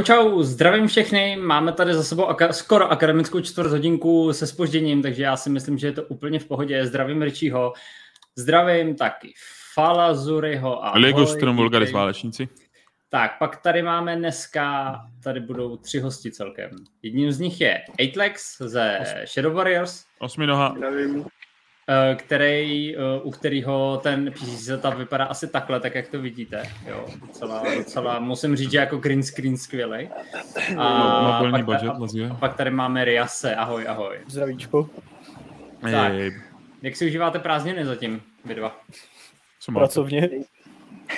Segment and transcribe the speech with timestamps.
[0.00, 1.36] Čau, čau, zdravím všechny.
[1.36, 5.78] Máme tady za sebou aka- skoro akademickou čtvrt hodinku se spožděním, takže já si myslím,
[5.78, 6.86] že je to úplně v pohodě.
[6.86, 7.72] Zdravím Richieho,
[8.36, 9.32] zdravím taky
[9.74, 12.48] Falazuriho a Lego Strom Vulgaris válečníci.
[13.08, 14.94] Tak, pak tady máme dneska,
[15.24, 16.70] tady budou tři hosti celkem.
[17.02, 20.04] Jedním z nich je Eightlex ze Shadow Warriors.
[20.18, 20.74] Osminoha.
[20.76, 21.24] Zdravím.
[21.88, 26.62] Eh, který, eh, u kterého ten PC setup vypadá asi takhle, tak jak to vidíte.
[26.86, 30.08] Jo, docela, docela, musím říct, že jako green screen skvělý.
[30.76, 34.18] A, no, pak, budget, a, a pak tady máme Riase, ahoj, ahoj.
[34.26, 34.90] Zdravíčko.
[35.80, 36.12] Tak,
[36.82, 38.80] jak si užíváte prázdniny zatím, vy dva?
[39.60, 40.30] Co Pracovně.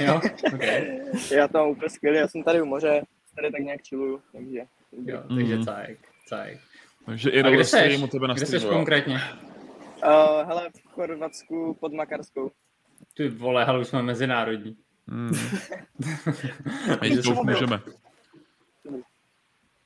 [0.00, 0.20] Jo,
[0.54, 1.00] okay.
[1.30, 3.02] Já to mám úplně skvělý, já jsem tady u moře,
[3.36, 4.60] tady tak nějak chilluju, takže...
[5.06, 5.64] Jo, takže mm.
[5.64, 6.58] cajk, cajk.
[7.06, 7.98] Takže i kde seš?
[7.98, 9.20] mu tebe Kde seš konkrétně?
[10.06, 12.50] Uh, hele, v Chorvatsku pod Makarskou.
[13.14, 14.76] Ty vole, hele, už jsme mezinárodní.
[15.08, 15.30] Hmm.
[17.24, 17.80] to už můžeme.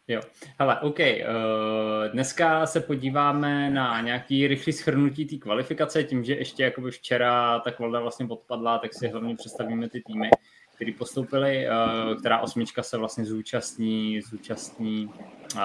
[0.08, 0.20] Jo,
[0.58, 0.98] hele, OK.
[0.98, 7.60] Uh, dneska se podíváme na nějaký rychlý schrnutí té kvalifikace, tím, že ještě jakoby včera
[7.60, 10.30] ta kvalda vlastně podpadla, tak si hlavně představíme ty týmy,
[10.76, 15.60] který postoupili, uh, která osmička se vlastně zúčastní, zúčastní uh,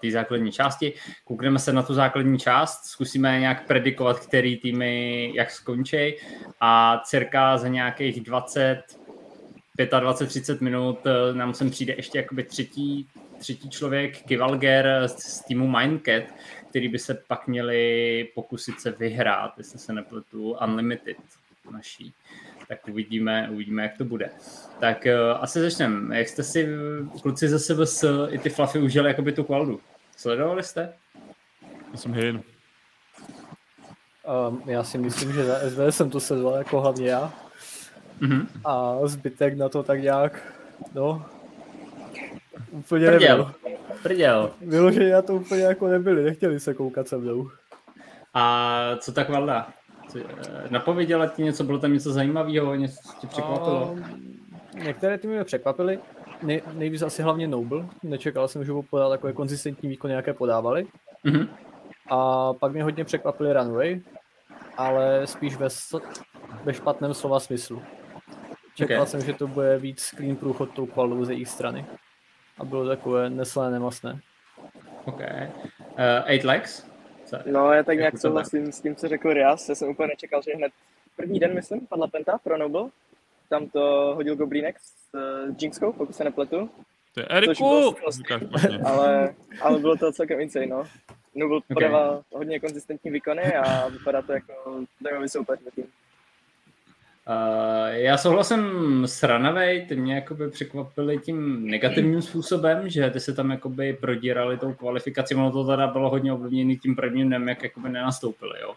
[0.00, 0.92] té základní části.
[1.24, 6.16] Koukneme se na tu základní část, zkusíme nějak predikovat, který týmy jak skončí
[6.60, 8.82] a cirka za nějakých 20
[9.78, 10.98] 25-30 minut
[11.32, 16.22] nám sem přijde ještě jakoby třetí, třetí člověk, Kivalger z týmu Mindcat,
[16.70, 21.16] který by se pak měli pokusit se vyhrát, jestli se nepletu, Unlimited
[21.70, 22.12] naší.
[22.72, 24.30] Tak uvidíme, uvidíme, jak to bude.
[24.80, 26.18] Tak uh, asi začneme.
[26.18, 26.68] Jak jste si
[27.22, 29.80] kluci ze sebe s i ty Fluffy užili jakoby tu kvaldu?
[30.16, 30.92] Sledovali jste?
[31.92, 32.42] Já jsem hyn.
[34.48, 37.32] Um, já si myslím, že za SV jsem to sledoval jako hlavně já.
[38.20, 38.46] Mm-hmm.
[38.64, 40.54] A zbytek na to tak nějak,
[40.94, 41.26] no,
[42.70, 43.38] úplně Prděl.
[43.38, 43.78] nebyl.
[44.02, 44.50] Prděl.
[44.60, 47.50] Vyloženě na to úplně jako nebyli, nechtěli se koukat se mnou.
[48.34, 49.72] A co tak Valda?
[50.16, 53.92] Eh, Napověděla ti něco, bylo tam něco zajímavého, něco co tě překvapilo?
[53.92, 54.04] Um,
[54.84, 55.98] některé týmy mě překvapily.
[56.42, 57.86] Nej, nejvíc asi hlavně Noble.
[58.02, 60.86] Nečekal jsem, že budou podat takové konzistentní výkony, jaké podávali.
[61.24, 61.48] Mhm.
[62.10, 64.00] A pak mě hodně překvapili Runway,
[64.76, 65.68] ale spíš ve,
[66.64, 67.82] ve špatném slova smyslu.
[68.74, 69.08] Čekal Ok.
[69.08, 71.86] jsem, že to bude víc clean průchod tou kvalou ze jejich strany.
[72.58, 74.20] A bylo takové neslané, nemastné.
[75.04, 75.20] OK.
[75.20, 76.91] Uh, eight legs?
[77.32, 77.50] Co?
[77.50, 79.68] No, já tak Jak nějak souhlasím s tím, co řekl Rias.
[79.68, 80.72] Já jsem úplně nečekal, že hned
[81.16, 82.90] první den, myslím, padla Penta pro Noble.
[83.48, 86.70] Tam to hodil Goblínek s uh, Jinxkou, pokud se nepletu.
[87.14, 87.94] To je Eriku!
[88.84, 90.84] Ale, ale bylo to celkem insane, no.
[91.34, 91.64] Noble Ok.
[91.74, 95.84] podával hodně konzistentní výkony a vypadá to jako zajímavý soupeř zatím.
[97.28, 98.62] Uh, já souhlasím
[99.06, 104.58] s Runaway, ty mě jakoby překvapili tím negativním způsobem, že ty se tam jakoby prodírali
[104.58, 108.74] tou kvalifikací, ono to teda bylo hodně ovlivněné tím prvním dnem, jak jakoby nenastoupili, jo.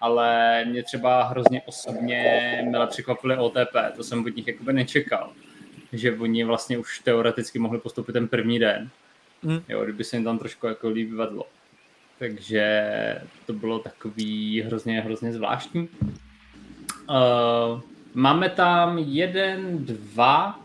[0.00, 5.32] Ale mě třeba hrozně osobně mile překvapili OTP, to jsem od nich jakoby nečekal,
[5.92, 8.90] že oni vlastně už teoreticky mohli postoupit ten první den,
[9.44, 9.60] Mm.
[9.68, 11.44] jo, kdyby se jim tam trošku jako líp vedlo.
[12.18, 12.92] Takže
[13.46, 15.88] to bylo takový hrozně, hrozně zvláštní.
[17.08, 17.80] Uh,
[18.14, 20.62] máme tam jeden, dva,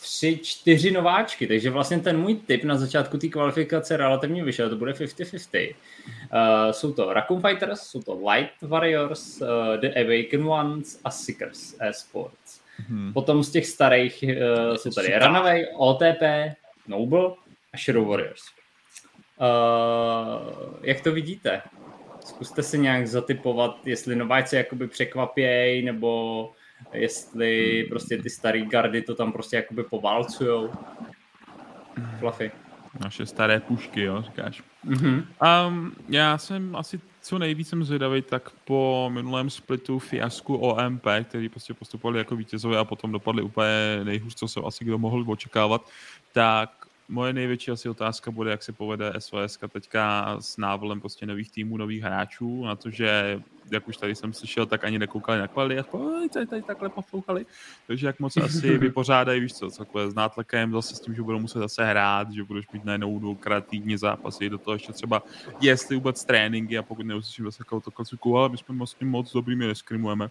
[0.00, 4.76] tři, čtyři nováčky, takže vlastně ten můj tip na začátku té kvalifikace relativně vyšel, to
[4.76, 5.74] bude 50-50.
[5.74, 9.48] Uh, jsou to Raccoon Fighters, jsou to Light Warriors, uh,
[9.80, 12.60] The Awakened Ones a Seekers Esports.
[12.88, 13.12] Mhm.
[13.12, 16.22] Potom z těch starých uh, jsou tady Runaway, OTP,
[16.88, 17.26] Noble
[17.72, 18.42] a Shadow Warriors.
[19.40, 21.62] Uh, jak to vidíte?
[22.30, 26.52] Zkuste si nějak zatypovat, jestli nováčci jakoby překvapějí, nebo
[26.92, 30.70] jestli prostě ty starý gardy to tam prostě jakoby poválcujou.
[32.18, 32.50] Fluffy.
[33.00, 34.62] Naše staré pušky, jo, říkáš.
[34.84, 35.26] Mhm.
[35.68, 41.48] Um, já jsem asi co nejvíc jsem zvědavý, tak po minulém splitu fiasku OMP, který
[41.48, 45.88] prostě postupovali jako vítězové a potom dopadli úplně nejhůř, co se asi kdo mohl očekávat,
[46.32, 46.79] tak
[47.10, 51.76] moje největší asi otázka bude, jak se povede SOS teďka s návolem prostě nových týmů,
[51.76, 53.40] nových hráčů, na to, že
[53.70, 57.46] jak už tady jsem slyšel, tak ani nekoukali na kvality, aspoň tady, tady takhle poslouchali,
[57.86, 61.38] takže jak moc asi vypořádají, víš co, takové s nátlakem, zase s tím, že budou
[61.38, 65.22] muset zase hrát, že budeš mít najednou dvoukrát týdně zápasy, do toho ještě třeba
[65.60, 69.32] jestli vůbec tréninky a pokud neuslyším zase takovou to klasiku, ale my jsme moc, moc
[69.32, 70.28] dobrými neskrimujeme.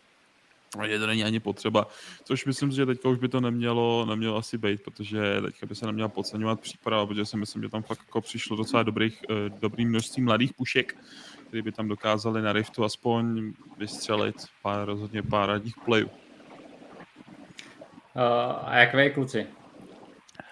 [0.77, 1.87] A že to není ani potřeba,
[2.23, 5.75] což myslím si, že teďka už by to nemělo, nemělo asi být, protože teďka by
[5.75, 9.49] se neměla podceňovat příprava, protože si myslím, že tam fakt jako přišlo docela dobrých, eh,
[9.59, 10.95] dobrý množství mladých pušek,
[11.47, 16.07] který by tam dokázali na Riftu aspoň vystřelit pár, rozhodně pár radních plejů.
[18.15, 18.23] Uh,
[18.63, 19.47] a jak vy, kluci?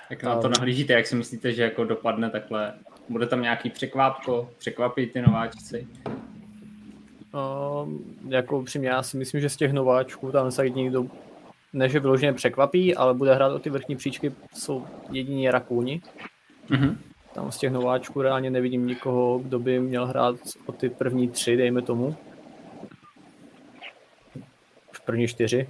[0.10, 2.74] Jak na to nahlížíte, jak si myslíte, že jako dopadne takhle?
[3.10, 4.50] Bude tam nějaký překvápko?
[4.58, 5.88] Překvapí ty nováčci?
[7.34, 11.06] Um, jako upřímně, já si myslím, že z těch nováčků tam se jediný, kdo
[11.74, 16.02] ne, že vyloženě překvapí, ale bude hrát o ty vrchní příčky, jsou jediní Rakuni.
[16.70, 16.98] Mm-hmm.
[17.34, 20.36] Tam z těch nováčků reálně nevidím nikoho, kdo by měl hrát
[20.66, 22.16] o ty první tři, dejme tomu.
[24.92, 25.68] Už první čtyři.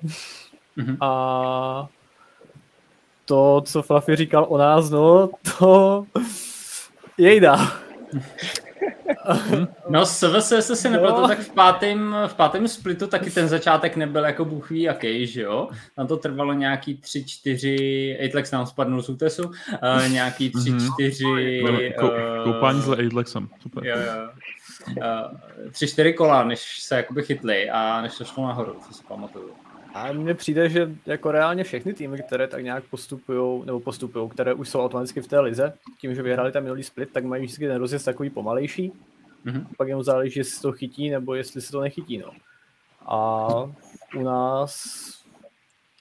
[0.78, 0.98] Mm-hmm.
[1.02, 1.88] A
[3.26, 6.06] to, co Fluffy říkal o nás, no, to
[7.18, 7.58] jejda.
[9.90, 11.28] No SVS, jestli si nepletu, no.
[11.28, 15.42] tak v pátém, v pátém splitu taky ten začátek nebyl jako bůh ví jaký, že
[15.42, 15.68] jo?
[15.96, 20.94] Tam to trvalo nějaký tři, čtyři, Aitlex nám spadnul z útesu, uh, nějaký tři, mm-hmm.
[20.94, 21.64] čtyři...
[22.02, 23.86] uh, koupání s Aitlexem, super.
[23.86, 24.30] Jo, jo.
[24.98, 29.04] Uh, tři, čtyři kola, než se jakoby chytli a než to šlo nahoru, co si
[29.04, 29.50] pamatuju.
[29.94, 34.54] A mně přijde, že jako reálně všechny týmy, které tak nějak postupují, nebo postupují, které
[34.54, 37.68] už jsou automaticky v té lize, tím, že vyhrali tam minulý split, tak mají vždycky
[37.68, 38.92] ten rozjezd takový pomalejší.
[39.48, 39.66] Mm-hmm.
[39.78, 42.18] Pak jenom záleží, jestli se to chytí, nebo jestli se to nechytí.
[42.18, 42.32] No.
[43.06, 43.48] A
[44.16, 45.04] u nás,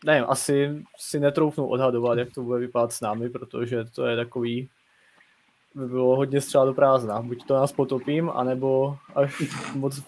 [0.04, 4.68] nevím, asi si netroufnu odhadovat, jak to bude vypadat s námi, protože to je takový,
[5.74, 7.22] by bylo hodně střela do prázdna.
[7.22, 9.42] Buď to nás potopím, anebo až
[9.74, 10.02] moc,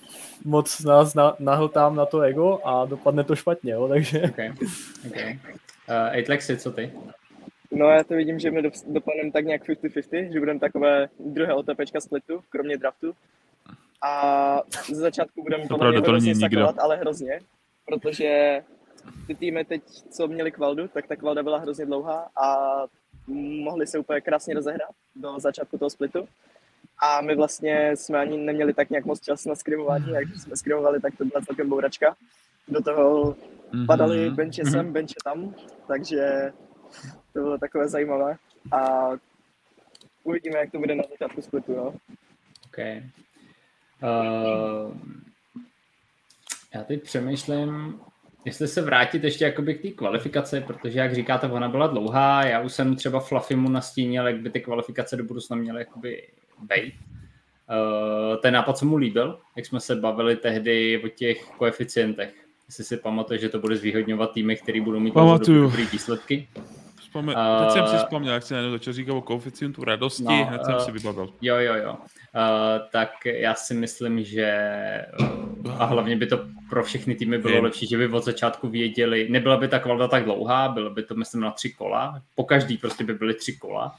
[0.45, 4.23] moc nás na, nahltám na to ego a dopadne to špatně, jo, takže...
[4.23, 4.53] Okay.
[5.07, 5.39] Okay.
[5.89, 6.93] Uh, Aitlexy, co ty?
[7.71, 12.01] No já to vidím, že my dopadneme tak nějak 50-50, že budeme takové druhé OTPčka
[12.01, 13.15] splitu, kromě draftu.
[14.03, 17.41] A ze začátku budeme podle mě hrozně sakovat, ale hrozně,
[17.87, 18.63] protože
[19.27, 22.57] ty týmy teď, co měli kvaldu, tak ta kvalda byla hrozně dlouhá a
[23.63, 26.29] mohli se úplně krásně rozehrát do začátku toho splitu.
[27.03, 31.01] A my vlastně jsme ani neměli tak nějak moc čas na skrimování, jak jsme skrimovali,
[31.01, 32.17] tak to byla celkem bouračka.
[32.69, 33.87] Do toho mm-hmm.
[33.87, 34.93] padaly benče sem, mm-hmm.
[34.93, 35.55] benče tam,
[35.87, 36.53] takže
[37.33, 38.37] to bylo takové zajímavé.
[38.73, 39.09] A
[40.23, 41.77] uvidíme, jak to bude na začátku splitu.
[41.77, 41.95] No.
[42.67, 43.03] Okay.
[44.03, 44.97] Uh,
[46.75, 48.01] já teď přemýšlím,
[48.45, 52.61] jestli se vrátit ještě jakoby k té kvalifikaci, protože jak říkáte, ona byla dlouhá, já
[52.61, 56.29] už jsem třeba Fluffymu nastínil, jak by ty kvalifikace do budoucna měly jakoby
[56.61, 56.95] být.
[56.95, 62.35] Uh, ten nápad se mu líbil, jak jsme se bavili tehdy o těch koeficientech.
[62.67, 66.49] Jestli si pamatuje, že to bude zvýhodňovat týmy, které budou mít dobré výsledky.
[67.09, 70.45] Vzpomín, uh, teď jsem si vzpomněl, jak jsi najednou začal říkat o koeficientu radosti, no,
[70.45, 71.33] hned jsem uh, si vybavil.
[71.41, 71.93] Jo, jo, jo.
[71.93, 74.51] Uh, tak já si myslím, že
[75.21, 76.41] uh, a hlavně by to
[76.71, 80.25] pro všechny týmy bylo lepší, že by od začátku věděli, nebyla by ta kvalita tak
[80.25, 83.97] dlouhá, bylo by to myslím na tři kola, po každý prostě by byly tři kola.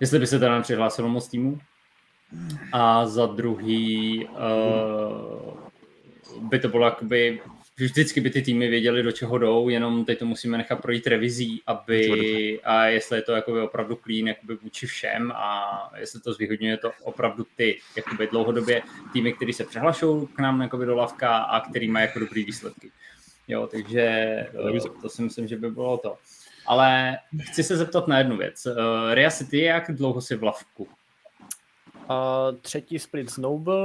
[0.00, 1.58] Jestli by se teda nepřihlásilo moc týmů.
[2.72, 5.54] A za druhý uh,
[6.48, 7.40] by to bylo jakoby
[7.76, 11.62] vždycky by ty týmy věděli, do čeho jdou, jenom teď to musíme nechat projít revizí,
[11.66, 16.76] aby, a jestli je to jakoby opravdu clean jakoby vůči všem a jestli to zvýhodňuje
[16.76, 18.82] to opravdu ty jakoby dlouhodobě
[19.12, 22.90] týmy, které se přihlašují k nám jakoby do lavka a který mají jako dobrý výsledky.
[23.48, 24.46] Jo, takže
[24.82, 26.16] to, to si myslím, že by bylo to.
[26.66, 28.66] Ale chci se zeptat na jednu věc.
[28.66, 28.74] Uh,
[29.14, 30.82] Ria City, jak dlouho si v lavku?
[30.84, 33.76] Uh, třetí split s Noble,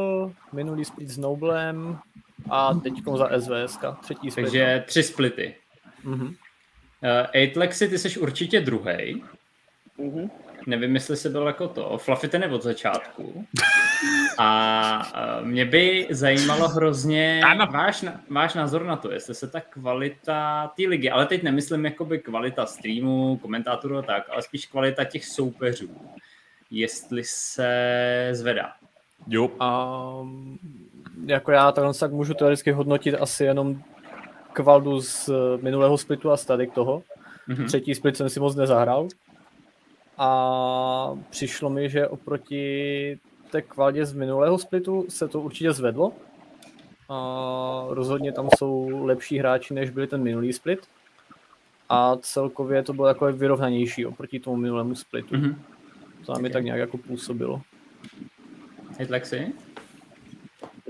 [0.54, 2.00] minulý split s Noblem,
[2.50, 4.44] a teď za SVS, třetí split.
[4.44, 5.56] Takže tři splity.
[6.06, 6.28] Mm-hmm.
[6.28, 6.36] Uh,
[7.34, 9.24] Eightlexy, ty jsi určitě druhý.
[10.00, 10.30] Mm-hmm.
[10.68, 11.98] Nevím, jestli jsi byl jako to.
[11.98, 13.46] Fluffy ten je od začátku.
[14.38, 17.68] A uh, mě by zajímalo hrozně ano.
[17.72, 22.20] váš, váš názor na to, jestli se ta kvalita té ligy, ale teď nemyslím jakoby
[22.20, 25.90] kvalita streamu, komentátorů a tak, ale spíš kvalita těch soupeřů,
[26.72, 28.74] jestli se zvedá.
[29.28, 29.48] Jo.
[29.48, 30.60] Um,
[31.26, 33.82] jako já takhle tak můžu teoreticky hodnotit asi jenom
[34.54, 35.30] kvaldu z
[35.62, 37.04] minulého splitu a stadik toho.
[37.50, 37.66] Mm-hmm.
[37.66, 39.08] Třetí split jsem si moc nezahrál.
[40.18, 43.20] A přišlo mi, že oproti
[43.52, 46.12] té kvaldě z minulého splitu se to určitě zvedlo.
[47.10, 50.80] A rozhodně tam jsou lepší hráči, než byli ten minulý split.
[51.90, 55.36] A celkově to bylo takové vyrovnanější oproti tomu minulému splitu.
[55.36, 55.56] Mm-hmm.
[56.26, 56.52] To nám okay.
[56.52, 57.62] tak nějak jako působilo.
[58.98, 59.54] Hej, Lexi?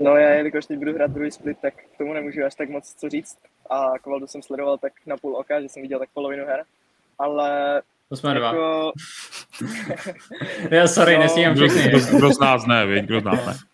[0.00, 2.94] No já, jelikož teď budu hrát druhý split, tak k tomu nemůžu až tak moc
[2.94, 3.38] co říct.
[3.70, 6.64] A Kvaldu jsem sledoval tak na půl oka, že jsem viděl tak polovinu her.
[7.18, 8.40] Ale to jsme jako...
[8.40, 8.92] dva.
[10.76, 11.88] já sorry, no, nesmím všechny.
[11.88, 13.54] Kdo, kdo, z nás ne, věď, kdo z nás ne.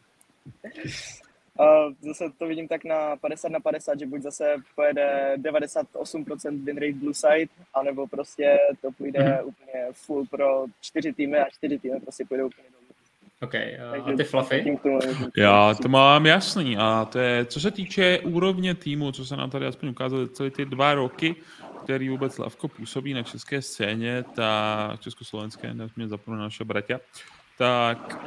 [1.61, 6.77] Uh, zase to vidím tak na 50 na 50, že buď zase pojede 98% win
[6.77, 9.47] rate blue side, anebo prostě to půjde mm-hmm.
[9.47, 12.76] úplně full pro čtyři týmy a čtyři týmy prostě půjdou úplně.
[13.43, 14.79] OK, uh, a ty Fluffy?
[15.37, 19.51] Já to mám jasný a to je, co se týče úrovně týmu, co se nám
[19.51, 21.37] tady aspoň ukázalo celé ty dva roky,
[21.85, 27.01] který vůbec Lavko působí na české scéně, ta československé, mě zapomněl naše bratě,
[27.59, 28.19] tak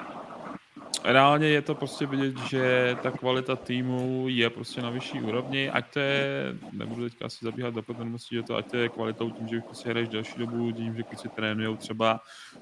[1.03, 5.93] reálně je to prostě vidět, že ta kvalita týmu je prostě na vyšší úrovni, ať
[5.93, 9.47] to je, nebudu teďka asi zabíhat do podrobností, že to ať to je kvalitou tím,
[9.47, 12.19] že prostě hraješ další dobu, tím, že kluci trénujou třeba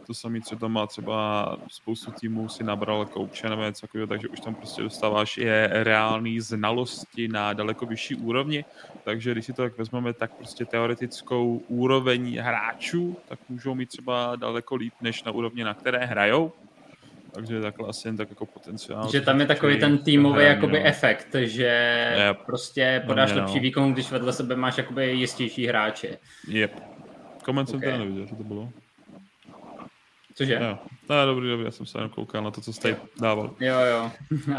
[0.07, 4.27] to samý, co tam má třeba spoustu týmů si nabral kouče nebo něco takového, takže
[4.27, 8.65] už tam prostě dostáváš je reální znalosti na daleko vyšší úrovni,
[9.03, 14.35] takže když si to tak vezmeme, tak prostě teoretickou úroveň hráčů, tak můžou mít třeba
[14.35, 16.53] daleko líp než na úrovni, na které hrajou,
[17.37, 19.11] takže takhle asi jen tak jako potenciál.
[19.11, 20.85] Že tam je takový ten týmový jakoby no.
[20.85, 22.37] efekt, že yep.
[22.45, 23.61] prostě podáš no, lepší no.
[23.61, 26.17] výkon, když vedle sebe máš jakoby jistější hráče.
[26.47, 26.83] Yep.
[27.43, 27.79] Koment okay.
[27.79, 28.69] jsem teda neviděl, co to bylo.
[30.35, 30.59] Cože?
[30.61, 30.77] Jo.
[31.09, 33.55] No, dobrý, dobrý, já jsem se jenom koukal na to, co jste dával.
[33.59, 34.11] Jo, jo.
[34.47, 34.55] Uh,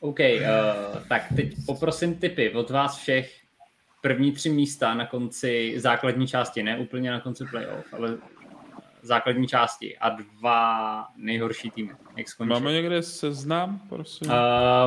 [0.00, 3.40] OK, uh, tak teď poprosím tipy od vás všech.
[4.02, 8.18] První tři místa na konci základní části, ne úplně na konci playoff, ale
[9.02, 11.92] základní části a dva nejhorší týmy.
[12.16, 12.52] Jak skončí.
[12.52, 14.28] Máme někde seznam, prosím?
[14.28, 14.34] Uh,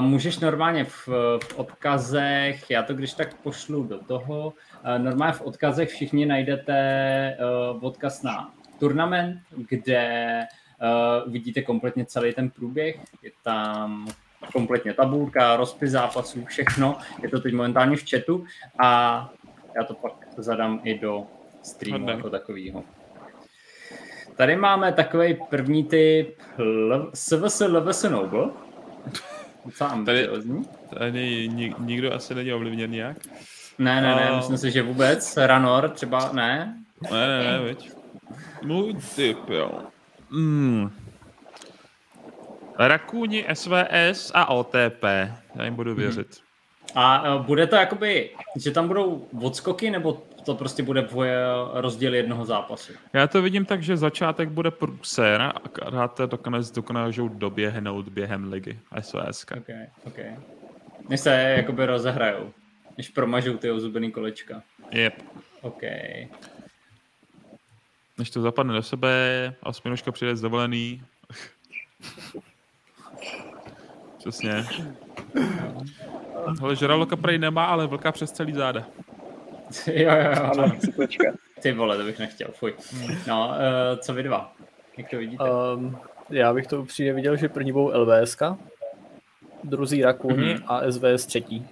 [0.06, 1.08] můžeš normálně v,
[1.44, 7.38] v odkazech, já to když tak pošlu do toho, uh, normálně v odkazech všichni najdete
[7.72, 10.40] uh, odkaz na turnament, kde
[11.26, 14.08] uh, vidíte kompletně celý ten průběh, je tam
[14.54, 18.46] kompletně tabulka, rozpis zápasů, všechno, je to teď momentálně v chatu
[18.80, 19.30] a
[19.76, 21.24] já to pak zadám i do
[21.64, 22.84] streamu jako takovýho.
[24.40, 26.42] Tady máme takový první typ
[27.14, 28.50] SVS LVS Noble.
[29.78, 30.30] Co tady,
[31.00, 33.18] tady nikdo asi není ovlivněn nějak.
[33.80, 35.38] Ne, ne, ne, myslím si, že vůbec.
[35.38, 36.78] Ranor třeba ne.
[37.12, 37.92] Ne, ne, ne, veď.
[38.64, 39.72] Můj typ, jo.
[40.32, 40.90] Hmm.
[42.78, 45.04] Rakuni, SVS a OTP.
[45.56, 46.28] Já jim budu věřit.
[46.28, 47.04] Hmm.
[47.04, 51.08] A e, bude to jakoby, že tam budou odskoky, nebo to prostě bude
[51.74, 52.94] rozdíl jednoho zápasu?
[53.14, 55.54] Já to vidím tak, že začátek bude průser a
[55.86, 59.46] hráte dokonec dokážou doběhnout během ligy SVS.
[59.58, 59.70] Ok,
[60.04, 60.20] ok.
[61.10, 62.54] Než se jakoby rozehrajou,
[62.98, 64.62] než promažou ty ozubený kolečka.
[64.92, 65.24] Yep.
[65.62, 65.82] Ok.
[68.18, 71.04] Než to zapadne do sebe a Spinoška přijde z dovolený.
[74.18, 74.66] Přesně.
[76.62, 78.86] Ale žraloka prej nemá, ale vlka přes celý záda.
[79.88, 80.44] jo, jo, jo.
[80.44, 80.72] Ano,
[81.62, 82.74] Ty vole, to bych nechtěl, fuj.
[83.28, 84.54] No, uh, co vy dva?
[84.98, 85.44] Jak to vidíte?
[85.44, 85.98] Um,
[86.30, 88.42] já bych to upřímně viděl, že první budou LVSK,
[89.64, 90.64] druzí Rakuni mm-hmm.
[90.68, 91.68] a SVS třetí.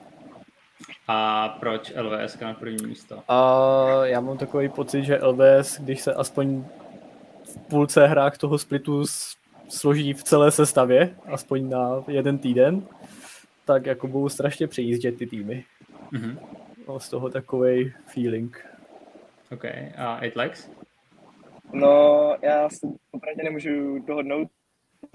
[1.08, 3.24] A proč LVS na první místo?
[3.28, 6.64] A já mám takový pocit, že LVS, když se aspoň
[7.44, 9.04] v půlce hrách toho splitu
[9.70, 12.88] složí v celé sestavě, aspoň na jeden týden,
[13.66, 15.64] tak jako budou strašně přejíždět ty týmy.
[16.14, 16.38] Mm-hmm.
[16.88, 18.66] No, z toho takový feeling.
[19.52, 19.66] OK.
[19.98, 20.70] A Eight Legs?
[21.74, 24.48] No, já se opravdu nemůžu dohodnout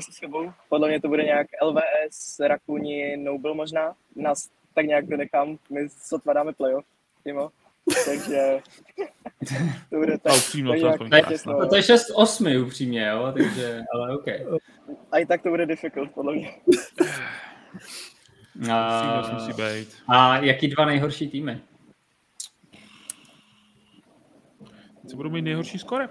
[0.01, 0.53] se sebou.
[0.69, 3.95] Podle mě to bude nějak LVS, Rakuni, Noble možná.
[4.17, 5.59] Nás tak nějak donechám.
[5.71, 6.85] My sotva dáme playoff,
[7.25, 7.51] Timo.
[8.07, 8.61] Takže
[9.91, 14.27] to bude tak, upřímno, tak nějak to, to je 6-8 upřímně, jo, takže, ale OK.
[15.13, 16.51] A i tak to bude difficult, podle mě.
[18.73, 19.89] A, musí být.
[20.09, 21.61] a jaký dva nejhorší týmy?
[25.11, 26.09] Co budou mít nejhorší skore?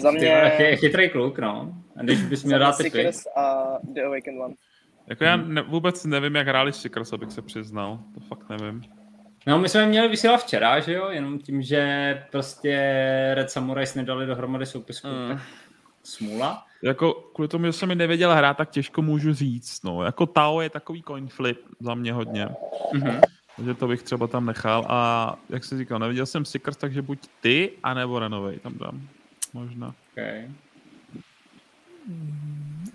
[0.00, 0.52] Za mě...
[0.56, 1.74] Ty, chytrý kluk, no.
[1.96, 3.10] A když bys měl dát typy.
[3.36, 4.54] a The Awakened One.
[5.06, 7.98] Jako já ne, vůbec nevím, jak hráli Seekers, abych se přiznal.
[8.14, 8.82] To fakt nevím.
[9.46, 11.10] No, my jsme měli vysílat včera, že jo?
[11.10, 12.72] Jenom tím, že prostě
[13.34, 15.28] Red Samurais nedali dohromady soupisku, mm.
[15.28, 15.42] tak
[16.02, 16.65] smůla.
[16.82, 19.82] Jako kvůli tomu, že jsem mi nevěděl hrát, tak těžko můžu říct.
[19.84, 20.02] No.
[20.02, 22.48] Jako Tao je takový coin flip za mě hodně.
[22.92, 23.20] Mm-hmm.
[23.56, 24.86] Takže to bych třeba tam nechal.
[24.88, 29.08] A jak jsi říkal, neviděl jsem Seekers, takže buď ty, anebo Renovej tam dám.
[29.52, 29.94] Možná.
[30.12, 30.50] Okay.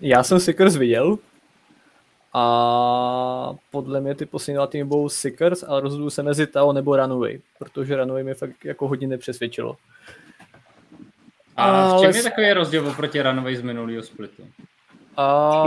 [0.00, 1.18] Já jsem Seekers viděl,
[2.34, 6.96] a podle mě ty poslední dva týmy budou Seekers, ale rozhoduju se mezi Tao nebo
[6.96, 9.76] Runaway, protože Runaway mě fakt jako hodně nepřesvědčilo.
[11.56, 14.42] A v čem je takový rozdíl oproti Runaway z minulého splitu?
[15.16, 15.62] A...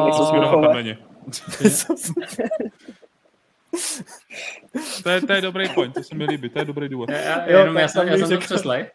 [5.03, 7.09] to, je, to je dobrý point, to se mi líbí, to je dobrý důvod.
[7.09, 8.85] Já, já, jo, jenom já, jsem, já jsem to přeslej.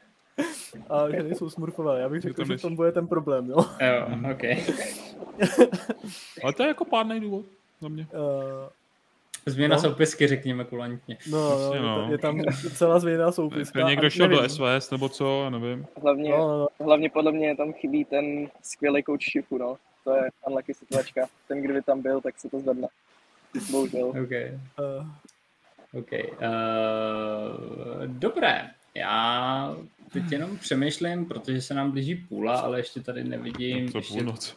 [0.91, 3.57] A že nejsou smurfové, já bych řekl, že v tom bude ten problém, jo.
[3.81, 4.43] Jo, ok.
[6.45, 7.45] Ale to je jako pádný důvod
[7.81, 8.07] za mě.
[8.13, 8.69] Uh,
[9.47, 9.83] Změna no.
[9.83, 11.19] soupisky, řekněme kulantně.
[11.31, 12.09] No, no, je, no.
[12.11, 12.43] je tam
[12.75, 13.89] celá změna soupiska.
[13.89, 15.87] Někdo šel do SVS nebo co, já nevím.
[16.03, 16.85] Hlavně, no, no, no.
[16.85, 19.77] hlavně podle mě tam chybí ten skvělý coach Shifu, no.
[20.05, 21.27] To je unlucky situačka.
[21.49, 22.89] Ten, kdyby tam byl, tak se to zvedne.
[23.71, 24.09] Bohužel.
[24.25, 24.59] Okay.
[24.79, 25.07] Uh,
[26.01, 26.13] OK.
[26.13, 26.19] Uh,
[28.07, 28.71] dobré.
[28.95, 29.77] Já
[30.13, 33.93] teď jenom přemýšlím, protože se nám blíží půla, ale ještě tady nevidím.
[33.93, 34.15] To ještě...
[34.15, 34.57] půlnoc.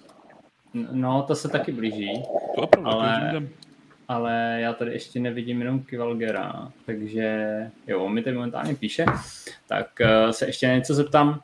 [0.91, 2.23] No, to se taky blíží.
[2.55, 3.43] To opravdu, ale,
[4.07, 7.47] ale já tady ještě nevidím jenom Kivalgera, takže
[7.87, 9.05] jo, mi tady momentálně píše.
[9.67, 11.39] Tak uh, se ještě na něco zeptám.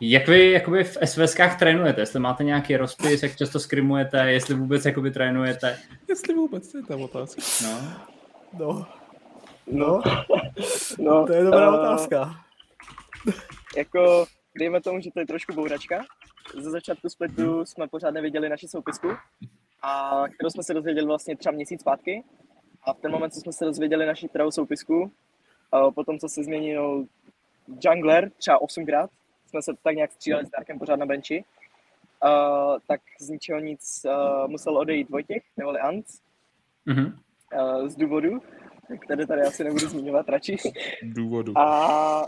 [0.00, 2.00] Jak vy jakoby v SVSkách trénujete?
[2.00, 5.78] Jestli máte nějaký rozpis, jak často skrimujete, jestli vůbec jakoby trénujete?
[6.08, 7.42] Jestli vůbec, to je ta otázka.
[7.62, 7.96] No.
[8.58, 8.86] No.
[9.66, 10.02] No.
[10.98, 11.26] no.
[11.26, 12.34] To je dobrá uh, otázka.
[13.76, 14.26] Jako,
[14.58, 16.04] dejme tomu, že to je trošku bouračka.
[16.58, 19.08] Ze začátku splitu jsme pořád neviděli naši soupisku,
[19.82, 22.24] a kterou jsme se dozvěděli vlastně třeba měsíc zpátky.
[22.82, 25.12] A v ten moment, co jsme se dozvěděli naši pravou soupisku,
[25.72, 27.06] a potom, co se změnil
[27.84, 29.10] jungler třeba osmkrát,
[29.46, 31.44] jsme se tak nějak střídali s Darkem pořád na benchi,
[32.24, 36.06] uh, tak z ničeho nic uh, musel odejít Vojtěch, neboli Ant,
[36.86, 37.18] mm-hmm.
[37.54, 38.42] uh, z důvodu,
[39.00, 40.56] které tady asi nebudu zmiňovat radši.
[41.02, 41.58] Důvodu.
[41.58, 42.26] A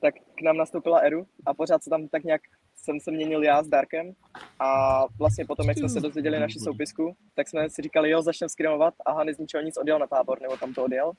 [0.00, 2.42] tak k nám nastoupila Eru a pořád se tam tak nějak
[2.86, 4.12] jsem se měnil já s Darkem
[4.60, 8.48] a vlastně potom, jak jsme se dozvěděli naši soupisku, tak jsme si říkali, jo, začneme
[8.48, 11.12] skrimovat a Hany z ničeho nic odjel na tábor, nebo tam to odjel.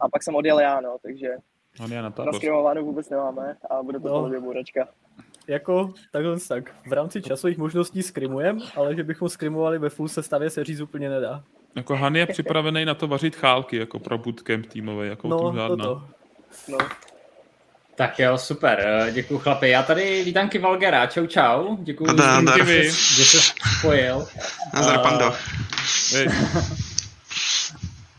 [0.00, 1.28] A pak jsem odjel já, no, takže
[1.84, 2.32] On je na tábor.
[2.32, 4.22] Naskrimovánu vůbec nemáme a bude to no.
[4.22, 4.88] podle bůračka.
[5.46, 6.74] Jako takhle tak.
[6.88, 11.10] V rámci časových možností skrimujem, ale že bychom skrimovali ve full sestavě se říct úplně
[11.10, 11.44] nedá.
[11.76, 15.86] Jako Han je připravený na to vařit chálky, jako pro bootcamp týmový, jako no, žádná.
[15.86, 16.08] Toto.
[16.68, 16.78] No.
[18.00, 19.68] Tak jo, super, eh, děkuji chlapi.
[19.68, 22.10] Já tady vítám Kivalgera, čau čau, děkuji,
[23.16, 23.38] že jsi
[23.78, 24.26] spojil.
[24.74, 25.32] Nazdar, uh, pando.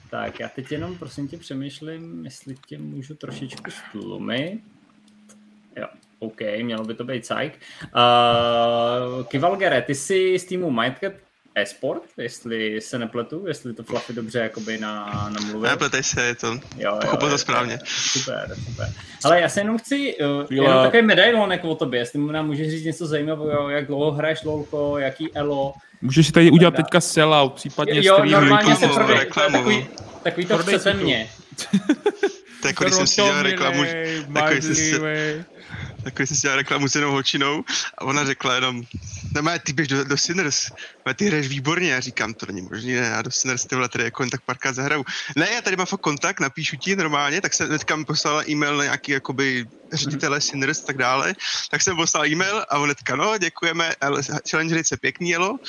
[0.10, 4.62] tak, já teď jenom prosím tě přemýšlím, jestli tě můžu trošičku stlumit.
[5.78, 5.88] Jo,
[6.20, 7.60] OK, mělo by to být sajk.
[7.84, 11.14] Uh, Kivalgere, ty jsi z týmu Mindcat
[11.56, 15.70] e-sport, jestli se nepletu, jestli to Fluffy dobře jakoby na, namluvil.
[15.70, 17.80] Nepletej se, je to, jo, jo, to správně.
[17.86, 18.94] Super, super.
[19.24, 22.86] Ale já se jenom chci, uh, jenom takový medailonek o tobě, jestli nám můžeš říct
[22.86, 25.74] něco zajímavého, jak dlouho hraješ LOLko, jaký elo.
[26.02, 28.30] Můžeš si tady udělat teďka sellout, případně jo, stream.
[28.30, 29.88] Jo, normálně se prodej, takový,
[30.24, 31.30] takový to chcete mě.
[31.74, 31.80] je
[32.66, 33.84] jako když jsem si dělal reklamu,
[34.34, 35.00] takový si,
[36.04, 37.64] takový jsem si dělal reklamu s jednou holčinou
[37.98, 38.84] a ona řekla jenom,
[39.36, 40.72] no má, ty běž do, do Sinners,
[41.06, 43.90] má, ty hraješ výborně, já říkám, to není možné, ne, já do Sinners ty vole,
[43.90, 45.06] tady jako tak párkrát zahraju.
[45.36, 48.78] Ne, já tady mám fakt kontakt, napíšu ti normálně, tak jsem teďka mi poslala e-mail
[48.78, 51.36] na nějaký jakoby ředitele Sinners a tak dále,
[51.72, 53.92] tak jsem poslal e-mail a on teďka, no, děkujeme,
[54.52, 55.60] challenge se pěkný jelo,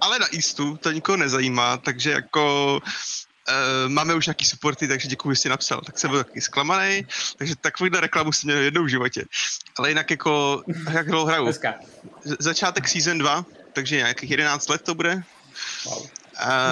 [0.00, 2.80] ale na Eastu to nikoho nezajímá, takže jako
[3.48, 5.80] Uh, máme už nějaký supporty, takže děkuji, že jsi napsal.
[5.80, 7.06] Tak jsem byl taky zklamaný,
[7.36, 9.24] takže takovýhle reklamu jsem měl jednou v životě.
[9.78, 11.44] Ale jinak jako, jak dlouho hraju?
[11.44, 11.74] Dneska.
[12.38, 15.22] Začátek season 2, takže nějakých 11 let to bude.
[15.84, 16.02] Wow.
[16.02, 16.08] Uh,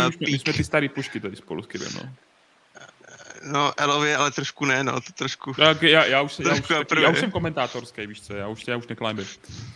[0.07, 2.15] my, jsme, my jsme ty staré pušky tady spolu s Kidem, no.
[3.47, 5.55] No, Elově, ale trošku ne, no, to trošku...
[5.55, 8.69] Tak já, já, už, já, už, taky, já už jsem komentátorský, víš co, já už,
[8.69, 9.27] já už neklimbím.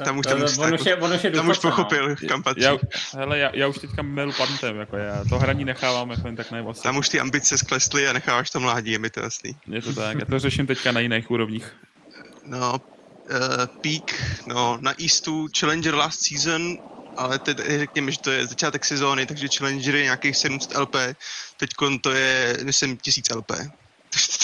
[0.05, 2.17] Tam už, tam, už, on už, je, on už, je tam už pochopil, no.
[2.29, 2.63] kam patří.
[2.63, 2.79] Já,
[3.15, 6.51] hele, já, já už teďka melu padntem, jako já to hraní nechávám jako jen tak
[6.51, 9.57] ne Tam už ty ambice sklesly a necháváš to mládí, je mi to jasný.
[9.67, 11.77] Je to tak, já to řeším teďka na jiných úrovních.
[12.47, 16.79] No, uh, Peak, no, na Eastu Challenger last season
[17.19, 20.95] ale teď řekněme, že to je začátek sezóny, takže Challenger je nějakých 700 LP,
[21.57, 23.53] teď to je, myslím, 1000 LP.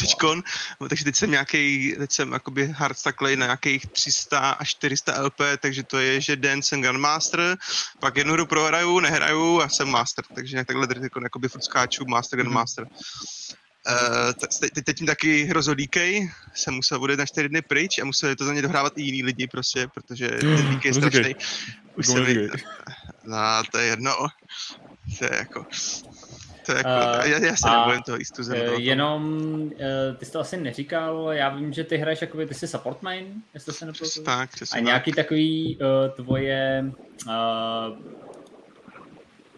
[0.01, 0.43] Teďkon,
[0.89, 5.83] takže teď jsem nějaký, teď jsem jakoby hard na nějakých 300 až 400 LP, takže
[5.83, 7.57] to je, že den jsem Grandmaster,
[8.01, 12.05] pak jednu hru prohraju, nehraju a jsem Master, takže nějak takhle jako, jakoby furt skáču
[12.07, 12.85] Master, Grandmaster.
[12.85, 13.64] Mm-hmm.
[13.91, 18.37] Uh, teď, teď tím taky rozhodíkej, jsem musel odjet na čtyři dny pryč a museli
[18.37, 21.37] to za ně dohrávat i jiní lidi prostě, protože ten díky je strašný.
[21.97, 22.49] Už se mi...
[23.25, 24.13] No, to je jedno.
[25.19, 25.67] To je jako...
[26.67, 30.33] To je jako, uh, já, já se nebojím toho jistu uh, Jenom, uh, ty jsi
[30.33, 33.87] to asi neříkal, já vím, že ty hraješ jakoby, ty jsi support main, jestli se
[33.87, 34.23] nepletu.
[34.23, 35.17] Tak, A nějaký tak.
[35.17, 36.85] takový uh, tvoje
[37.27, 37.33] uh,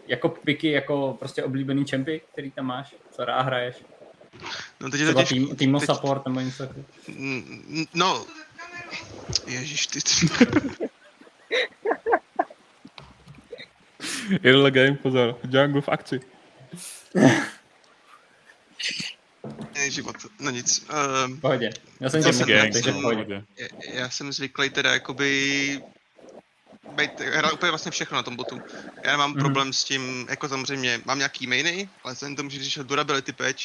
[0.07, 3.75] jako piky, jako prostě oblíbený čempy, který tam máš, co rád hraješ?
[4.79, 5.55] No teď je to těžké.
[5.55, 5.85] Tým, teď...
[5.85, 6.69] support nebo něco
[7.93, 8.25] No,
[9.47, 9.99] ježiš, ty...
[14.43, 16.19] Irle game, pozor, jungle v akci.
[19.75, 20.85] Je život, no nic.
[21.25, 23.43] Um, pohodě, já jsem tě gang, takže pohodě.
[23.57, 25.81] Já, já jsem zvyklý teda jakoby
[26.97, 28.61] být, hrát úplně vlastně všechno na tom botu.
[29.03, 29.39] Já nemám mm.
[29.39, 33.61] problém s tím, jako samozřejmě mám nějaký mainy, ale jsem tomu, že když durability patch,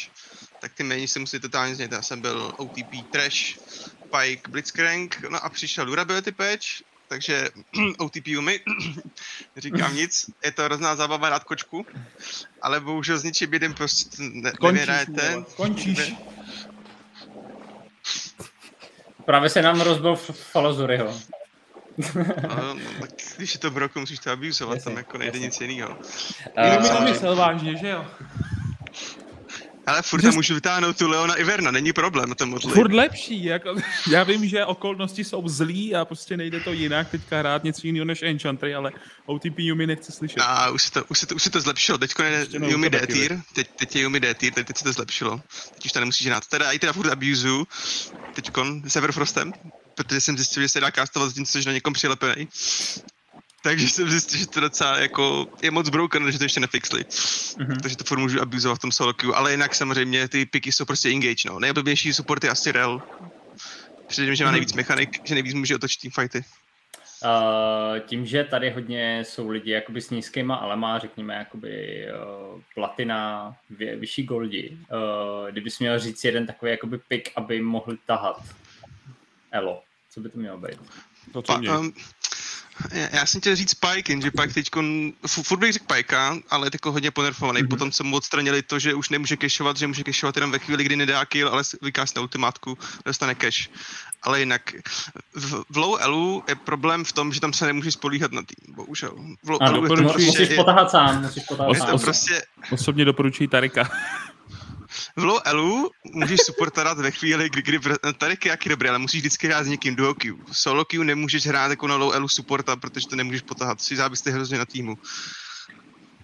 [0.63, 1.93] tak ty mainy se musí totálně změnit.
[1.93, 3.59] Já jsem byl OTP Trash,
[4.19, 6.67] Pike, Blitzcrank, no a přišel durability patch,
[7.09, 7.49] takže
[7.99, 8.61] OTP Yumi,
[9.57, 11.87] říkám nic, je to hrozná zábava rád kočku,
[12.63, 15.45] ale bohužel s ničím jedem prostě ne, nevyhrajete.
[15.57, 16.15] Končíš.
[19.25, 21.21] Právě se nám rozbil Falazuryho.
[22.49, 25.99] no, no, tak když je to brok, musíš to abusovat, tam jako nejde nic jiného.
[26.59, 28.07] Uh, mi to myslel vážně, že jo?
[29.87, 32.75] Ale furt tam můžu vytáhnout tu Leona Iverna, není problém to modlit.
[32.75, 33.75] Furt lepší, jako,
[34.11, 38.05] já vím, že okolnosti jsou zlý a prostě nejde to jinak teďka hrát něco jiného
[38.05, 38.93] než Enchantry, ale
[39.27, 40.41] OTP Yumi nechce slyšet.
[40.41, 43.07] A už se to, už se to, už se to zlepšilo, teďko je Yumi D
[43.07, 45.41] tier, teď, teď je Yumi D tier, teď, teď se to zlepšilo.
[45.75, 46.47] Teď už to nemusíš hrát.
[46.47, 47.67] Teda i teda furt abuzu,
[48.35, 49.53] teďkon s Everfrostem,
[49.95, 52.49] protože jsem zjistil, že se dá castovat zatímco, že na někom přilepený.
[53.63, 57.03] Takže jsem zjistil, že to docela jako je moc broken, že to ještě nefixli.
[57.03, 57.81] Mm-hmm.
[57.83, 60.85] Takže to furt můžu abuzovat v tom solo queue, ale jinak samozřejmě ty piky jsou
[60.85, 61.59] prostě engage, no.
[61.59, 63.03] Nejblbější support je asi rel.
[64.07, 64.55] Předtím, že má mhm.
[64.55, 66.45] nejvíc mechanik, že nejvíc může otočit teamfighty.
[67.25, 72.05] Uh, tím, že tady hodně jsou lidi jakoby s nízkýma, ale má, řekněme, jakoby
[72.55, 74.79] uh, platina, vy, vyšší goldi.
[74.93, 78.43] Uh, kdybys měl říct jeden takový jakoby pick, aby mohl tahat
[79.53, 80.79] Elo, co by to mělo být?
[81.33, 81.93] To, co pa, um,
[83.13, 84.71] já jsem chtěl říct Pike, jenže Pike teď,
[85.27, 87.61] furt bych řekl Pajka, ale je jako hodně ponerfovaný.
[87.61, 87.69] Mm-hmm.
[87.69, 90.85] Potom se mu odstranili to, že už nemůže kešovat, že může kešovat jenom ve chvíli,
[90.85, 93.71] kdy nedá kill, ale vykásne ultimátku, dostane cash.
[94.23, 94.75] Ale jinak,
[95.35, 98.75] v, v low Elu je problém v tom, že tam se nemůže spolíhat na tým,
[98.75, 99.13] bohužel.
[99.43, 101.99] V low ano, Elu je to prostě, musíš potahat sám, musíš potahat sám.
[101.99, 102.43] Prostě...
[102.71, 103.91] Osobně doporučuji Tarika.
[105.17, 107.81] V low elu můžeš supportovat ve chvíli, kdy, kdy
[108.19, 110.39] tady je jaký dobrý, ale musíš vždycky hrát s někým duo queue.
[110.53, 114.33] Solo queue nemůžeš hrát jako na low elu supporta, protože to nemůžeš potahat, si závislí
[114.33, 114.99] hrozně na týmu.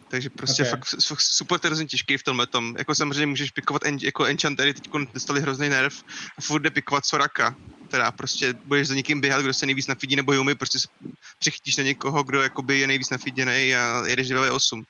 [0.08, 0.70] Takže prostě okay.
[0.70, 2.74] fakt, fakt je hrozně těžký v tomhle tom.
[2.78, 6.02] Jako samozřejmě můžeš pikovat en, jako enchantery, teď dostali hrozný nerv
[6.38, 7.56] a furt jde pikovat Soraka.
[7.88, 10.78] Teda prostě budeš za někým běhat, kdo se nejvíc nafidí, nebo Yumi, prostě
[11.38, 14.86] přichytíš na někoho, kdo jakoby je nejvíc nafiděný a jedeš 8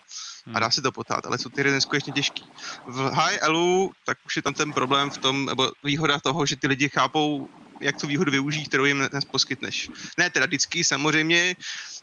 [0.47, 0.57] hmm.
[0.57, 2.45] a dá se to potát, ale jsou ty hry neskutečně těžký.
[2.87, 6.57] V High Elu, tak už je tam ten problém v tom, nebo výhoda toho, že
[6.57, 7.49] ty lidi chápou,
[7.81, 9.91] jak tu výhodu využít, kterou jim poskytneš.
[10.19, 11.57] Ne, teda vždycky samozřejmě,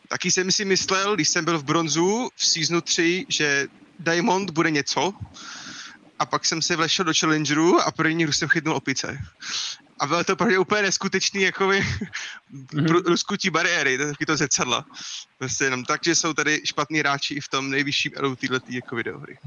[0.07, 3.67] taky jsem si myslel, když jsem byl v bronzu v seasonu 3, že
[3.99, 5.13] Diamond bude něco,
[6.19, 9.19] a pak jsem se vlešel do Challengeru a první hru jsem chytnul opice
[9.99, 13.03] a bylo to pro mě úplně neskutečný, jako by mm-hmm.
[13.05, 14.85] rozkutí bariéry, taky to zrcadla.
[15.37, 18.95] Prostě jenom tak, že jsou tady špatní hráči i v tom nejvyšším elu této jako
[18.95, 19.37] videohry.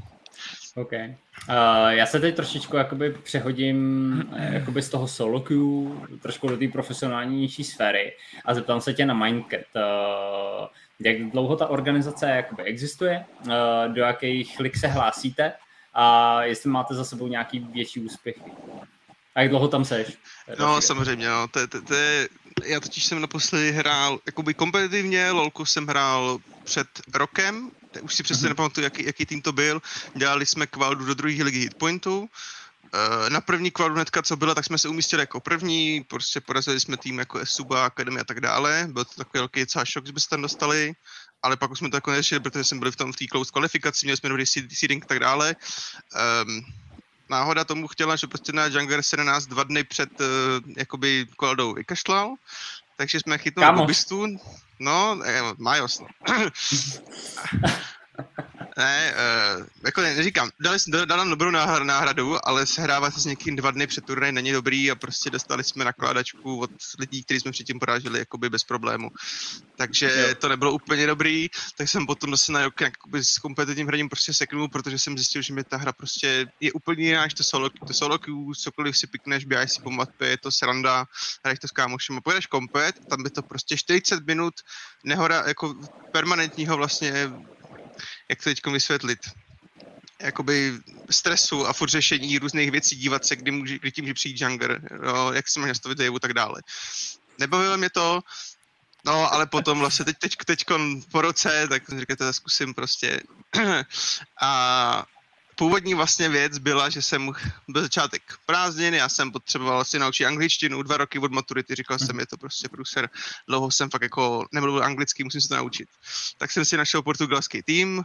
[0.75, 0.91] OK.
[0.91, 6.57] Uh, já se teď trošičku jakoby přehodím eh, jakoby z toho solo queue trošku do
[6.57, 8.13] té profesionálnější sféry
[8.45, 9.61] a zeptám se tě na Mindcat.
[9.75, 10.67] Uh,
[10.99, 15.53] jak dlouho ta organizace jakoby existuje, uh, do jakých lig se hlásíte
[15.93, 18.51] a jestli máte za sebou nějaký větší úspěchy.
[19.35, 20.17] A jak dlouho tam seš?
[20.59, 21.47] No, samozřejmě, no.
[21.47, 21.95] To, to, to
[22.65, 28.45] já totiž jsem naposledy hrál, jakoby kompetitivně, lolku jsem hrál před rokem, už si přesně
[28.45, 28.49] mm-hmm.
[28.49, 29.81] nepamatuju, jaký, jaký tým to byl.
[30.15, 32.29] Dělali jsme kvaldu do druhé ligy hitpointu.
[32.93, 36.79] Eh, na první kvaldu netka, co byla, tak jsme se umístili jako první, prostě porazili
[36.79, 38.87] jsme tým jako Suba, Akademie a tak dále.
[38.91, 40.93] Byl to takový velký docela šok, že byste tam dostali,
[41.43, 43.51] ale pak už jsme to jako neřešili, protože jsme byli v tom v té close
[43.51, 45.55] kvalifikaci, měli jsme dobrý seeding a tak dále.
[46.45, 46.65] Um,
[47.29, 50.27] náhoda tomu chtěla, že prostě na Junger se na nás dva dny před uh,
[50.77, 52.35] jakoby koldou vykašlal,
[52.97, 54.27] takže jsme chytnuli kubistu.
[54.79, 56.07] No, eh, Majos, no.
[58.79, 59.13] Ne,
[59.59, 61.51] uh, jako ne, neříkám, dali, dali nám dobrou
[61.83, 65.63] náhradu, ale sehrávat se s někým dva dny před turnaj není dobrý a prostě dostali
[65.63, 69.09] jsme nakládačku od lidí, kteří jsme předtím poráželi jakoby bez problému.
[69.77, 70.35] Takže jo.
[70.35, 74.69] to nebylo úplně dobrý, tak jsem potom zase na jakoby s kompetitivním hraním prostě seknul,
[74.69, 77.93] protože jsem zjistil, že mi ta hra prostě je úplně jiná než to solo, to
[77.93, 81.05] solo queue, cokoliv si pikneš, běháš si po mapě, je to sranda,
[81.43, 84.53] hraješ to s kámošem a pojedeš kompet, tam by to prostě 40 minut
[85.03, 85.75] nehora, jako
[86.11, 87.31] permanentního vlastně
[88.29, 89.19] jak to teď vysvětlit,
[90.19, 90.73] jakoby
[91.09, 94.81] stresu a furt řešení různých věcí, dívat se, kdy, může, kdy tím může přijít Junger,
[95.05, 96.61] jo, jak se má nastavit a tak dále.
[97.39, 98.21] Nebavilo mě to,
[99.05, 100.65] no, ale potom vlastně teď, teď, teď
[101.11, 103.21] po roce, tak říkáte, zkusím prostě.
[104.41, 105.05] a
[105.59, 107.31] původní vlastně věc byla, že jsem
[107.67, 112.19] byl začátek prázdnin, já jsem potřeboval si naučit angličtinu, dva roky od maturity, říkal jsem,
[112.19, 113.09] je to prostě průser,
[113.47, 115.89] dlouho jsem fakt jako nemluvil anglicky, musím se to naučit.
[116.37, 118.03] Tak jsem si našel portugalský tým,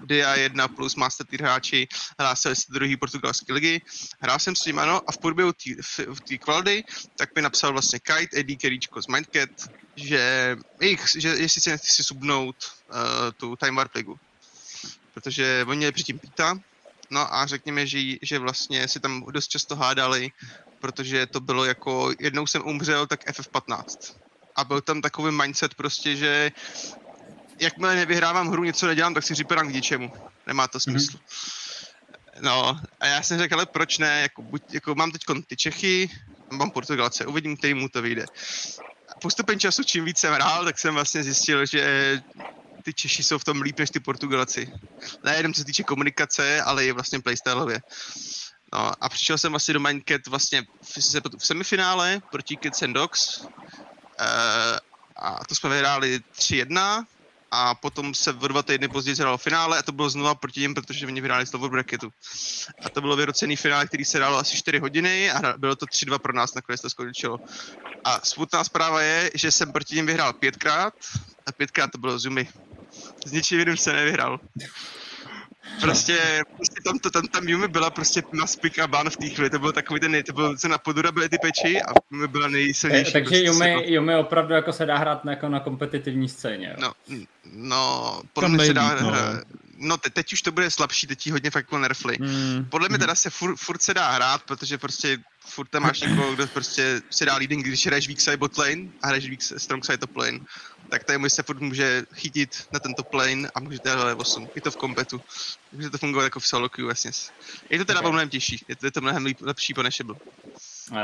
[0.00, 3.80] DA1 plus Master Tier hráči, hlásili se druhý portugalské ligy,
[4.20, 5.52] hrál jsem s ním, ano, a v průběhu
[6.28, 6.84] té kvaldy,
[7.16, 9.50] tak mi napsal vlastně Kite, Eddie Keríčko z Mindcat,
[9.96, 10.56] že,
[11.18, 12.96] že jestli si nechci subnout uh,
[13.36, 14.18] tu Time Warp ligu
[15.16, 16.58] protože oni měli předtím Pita,
[17.10, 20.30] No a řekněme, že, že vlastně si tam dost často hádali,
[20.80, 24.14] protože to bylo jako, jednou jsem umřel, tak FF15.
[24.56, 26.52] a byl tam takový mindset prostě, že
[27.60, 30.12] jakmile nevyhrávám hru, něco nedělám, tak si říkám k ničemu.
[30.46, 30.80] Nemá to mhm.
[30.80, 31.16] smysl.
[31.16, 31.66] Mm-hmm.
[32.40, 36.10] No, a já jsem řekl, ale proč ne, jako, buď, jako mám teď ty Čechy,
[36.50, 38.26] mám Portugalce, uvidím, který mu to vyjde.
[39.22, 42.22] Postupem času, čím víc jsem hrál, tak jsem vlastně zjistil, že
[42.86, 44.72] ty Češi jsou v tom líp než ty Portugalci.
[45.24, 47.82] Nejenom co se týče komunikace, ale i vlastně playstyleově.
[48.72, 50.98] No a přišel jsem vlastně do Mindcat vlastně v,
[51.38, 53.40] v semifinále proti Kids and Dogs.
[53.40, 53.48] Uh,
[55.16, 57.04] a to jsme vyhráli 3-1
[57.50, 60.74] a potom se o dva týdny později hrál finále a to bylo znova proti něm,
[60.74, 62.12] protože oni vyhráli slovo bracketu.
[62.84, 66.18] A to bylo vyrocený finále, který se dalo asi 4 hodiny a bylo to 3-2
[66.18, 67.40] pro nás, nakonec to skončilo.
[68.04, 70.94] A smutná zpráva je, že jsem proti něm vyhrál pětkrát
[71.46, 72.48] a pětkrát to bylo Zumi.
[73.26, 74.40] S ničím jiným se nevyhrál.
[75.80, 79.28] Prostě, prostě tam, to, tam, tam Yumi byla prostě na spik a ban v té
[79.28, 82.28] chvíli, to byl takový ten, to byl, co na podura byly ty peči a Yumi
[82.28, 83.10] byla nejsilnější.
[83.10, 83.82] E, takže prostě Yumi, jako...
[83.86, 86.66] Yumi opravdu jako se dá hrát na, jako na kompetitivní scéně.
[86.66, 86.74] Jo?
[86.80, 86.92] No,
[87.52, 89.08] no, podle mě se dá no.
[89.08, 89.42] hrát,
[89.78, 92.16] no te, teď už to bude slabší, teď ji hodně fakt jako nerfli.
[92.20, 92.66] Mm.
[92.70, 96.34] Podle mě teda se furt, furt se dá hrát, protože prostě furt tam máš někoho,
[96.34, 99.84] kdo prostě se dá leading, když hraješ weak side bot lane a hraješ weak strong
[99.84, 100.38] side top lane
[100.88, 104.48] tak tady se furt může chytit na tento plane a můžete hrát 8.
[104.54, 105.20] Je to v kompetu.
[105.72, 107.10] Může to fungovat jako v solo queue vlastně.
[107.70, 108.12] Je to teda okay.
[108.12, 110.16] mnohem těžší, je to, je to mnohem líp, lepší po než byl.
[110.90, 110.98] Uh,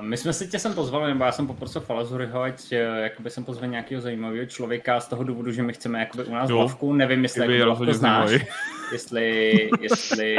[0.00, 3.70] my jsme si tě sem pozvali, nebo já jsem poprosil Falazuryho, ať jakoby jsem pozval
[3.70, 6.58] nějakého zajímavého člověka z toho důvodu, že my chceme jakoby u nás jo.
[6.58, 8.30] Lavku, nevím, jestli jako Lavku znáš,
[8.92, 10.36] jestli, jestli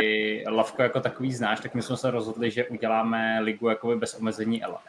[0.48, 4.64] Lavko jako takový znáš, tak my jsme se rozhodli, že uděláme ligu jakoby bez omezení
[4.64, 4.84] Ela.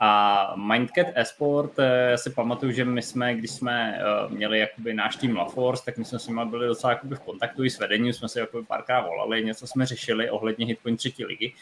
[0.00, 4.94] A Mindcat Esport, eh, já si pamatuju, že my jsme, když jsme uh, měli jakoby
[4.94, 7.70] náš tým La Force, tak my jsme s nimi byli docela jakoby v kontaktu i
[7.70, 11.52] s vedením, jsme se jakoby párkrát volali, něco jsme řešili ohledně Hitpoint třetí ligy.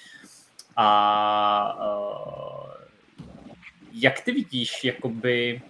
[0.76, 2.70] A uh,
[3.92, 5.60] jak ty vidíš, jakoby,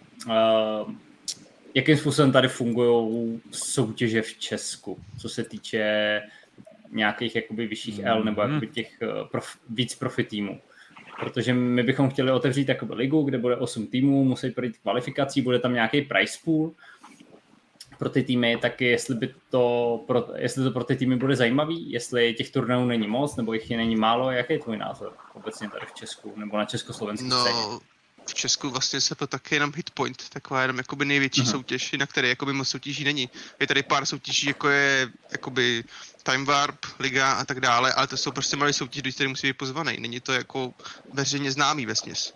[1.74, 6.22] jakým způsobem tady fungují soutěže v Česku, co se týče
[6.90, 8.50] nějakých jakoby vyšších L nebo mhm.
[8.50, 8.98] jakoby těch
[9.30, 10.60] prof, víc profi týmů?
[11.20, 15.58] Protože my bychom chtěli otevřít takovou ligu, kde bude 8 týmů, musí projít kvalifikací, bude
[15.58, 16.72] tam nějaký price pool
[17.98, 21.90] pro ty týmy, tak jestli, by to pro, jestli to pro ty týmy bude zajímavý,
[21.90, 25.70] jestli těch turnajů není moc, nebo jich je není málo, jaký je tvůj názor obecně
[25.70, 27.86] tady v Česku, nebo na československé no, scéně?
[28.26, 31.50] V Česku vlastně se to taky jenom Hitpoint, taková jenom jakoby největší uh-huh.
[31.50, 33.30] soutěž, na které jakoby moc soutěží není.
[33.60, 35.84] Je tady pár soutěží, jako je jakoby
[36.22, 39.46] Time Warp, Liga a tak dále, ale to jsou prostě malé soutěže, do které musí
[39.46, 39.96] být pozvaný.
[40.00, 40.74] Není to jako
[41.12, 42.34] veřejně známý vesměs.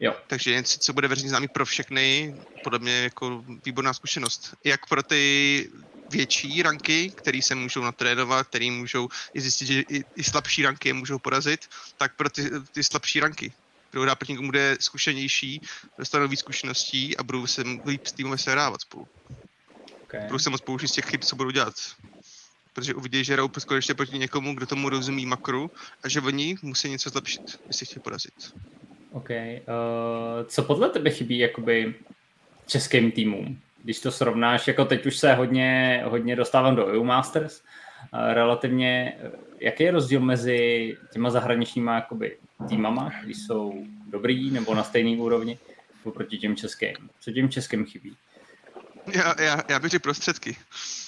[0.00, 0.16] Jo.
[0.26, 4.54] Takže něco, co bude veřejně známý pro všechny, podle mě jako výborná zkušenost.
[4.64, 5.70] Jak pro ty
[6.10, 10.88] větší ranky, které se můžou natrénovat, které můžou i zjistit, že i, i slabší ranky
[10.88, 11.60] je můžou porazit,
[11.96, 13.52] tak pro ty, ty slabší ranky
[13.94, 15.60] kdo hrát proti někomu bude zkušenější,
[15.98, 19.08] dostanou víc zkušeností a budou se líp s týmem se hrávat spolu.
[20.02, 20.20] Okay.
[20.26, 21.74] Budou se moc poučit z těch chyb, co budou dělat.
[22.72, 25.70] Protože uvidí, že hrajou skutečně proti někomu, kdo tomu rozumí makru
[26.02, 28.34] a že oni musí něco zlepšit, jestli chtějí porazit.
[29.12, 29.30] OK.
[29.30, 31.94] Uh, co podle tebe chybí jakoby
[32.66, 33.60] českým týmům?
[33.82, 39.16] Když to srovnáš, jako teď už se hodně, hodně dostávám do EU Masters, uh, relativně,
[39.64, 42.36] jaký je rozdíl mezi těma zahraničníma jakoby
[42.68, 45.58] týmama, který jsou dobrý nebo na stejné úrovni
[46.04, 46.96] oproti těm českým.
[47.20, 48.16] Co těm českým chybí?
[49.14, 50.56] Já, já, já bych řekl prostředky.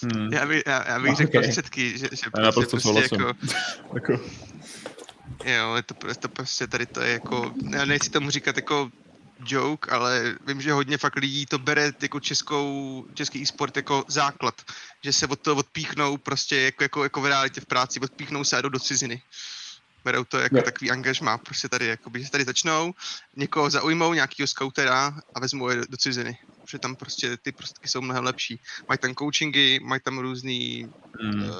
[0.02, 0.32] Hmm.
[0.32, 1.26] Já, by, já, já bych okay.
[1.26, 3.32] řekl prostředky, že, že já prostě, prostě jako,
[3.94, 4.12] jako...
[5.44, 8.90] Jo, je to, je to prostě tady to je jako, já nechci tomu říkat jako
[9.44, 14.62] joke, ale vím, že hodně fakt lidí to bere jako českou, český e-sport jako základ,
[15.04, 18.56] že se od toho odpíchnou prostě jako, jako, jako v realitě v práci, odpíchnou se
[18.56, 19.22] a jdou do ciziny
[20.06, 20.62] berou to jako no.
[20.62, 22.94] takový angažmá, prostě tady, jakoby, že tady začnou,
[23.36, 26.38] někoho zaujmou, nějakého scoutera a vezmou je do ciziny.
[26.62, 28.60] Protože tam prostě ty prostředky jsou mnohem lepší.
[28.88, 30.86] Mají tam coachingy, mají tam různý
[31.22, 31.42] mm.
[31.42, 31.50] uh,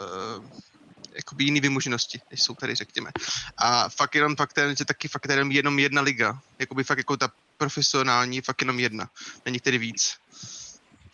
[1.16, 3.10] jakoby jiný vymoženosti, než jsou tady, řekněme.
[3.56, 6.40] A fakt jenom fakt, je taky fakt jenom, jenom jedna liga.
[6.58, 9.10] Jakoby fakt jako ta profesionální, fakt jenom jedna.
[9.44, 10.14] Není tedy víc.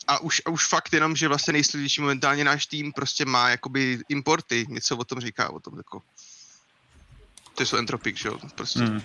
[0.06, 4.00] A už, a už fakt jenom, že vlastně nejsložitější momentálně náš tým prostě má jakoby
[4.08, 6.02] importy, něco o tom říká, o tom jako
[7.54, 8.80] to jsou Entropic, že jo, prostě.
[8.80, 9.02] Mm.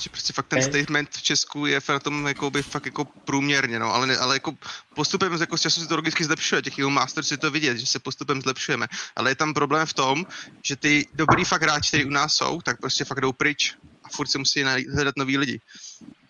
[0.00, 3.78] Že prostě fakt ten statement v Česku je na tom jako by fakt jako průměrně,
[3.78, 4.54] no, ale, ne, ale jako
[4.94, 7.86] postupem jako z času se to logicky zlepšuje, těch EU Masters je to vidět, že
[7.86, 8.86] se postupem zlepšujeme,
[9.16, 10.26] ale je tam problém v tom,
[10.64, 14.08] že ty dobrý fakt hráči, kteří u nás jsou, tak prostě fakt jdou pryč a
[14.08, 14.62] furt se musí
[14.94, 15.60] hledat nový lidi.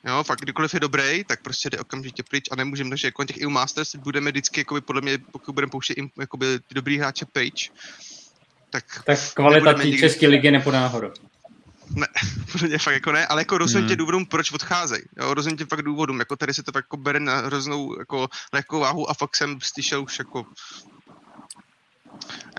[0.04, 3.36] Jo, fakt kdykoliv je dobrý, tak prostě jde okamžitě pryč a nemůžeme, takže jako těch
[3.44, 7.70] EU Masters budeme vždycky, jakoby, podle mě, pokud budeme pouštět jakoby, ty dobrý hráče pryč,
[8.70, 9.02] tak...
[9.06, 11.12] Tak kvalita té české ligy nepůjde nahoru.
[11.94, 12.06] Ne,
[12.54, 13.96] úplně fakt jako ne, ale jako rozhodně hmm.
[13.96, 15.02] důvodům, proč odcházejí.
[15.16, 19.10] Rozhodně fakt důvodům, jako tady se to fakt jako bere na hroznou jako lehkou váhu
[19.10, 20.46] a fakt jsem slyšel už jako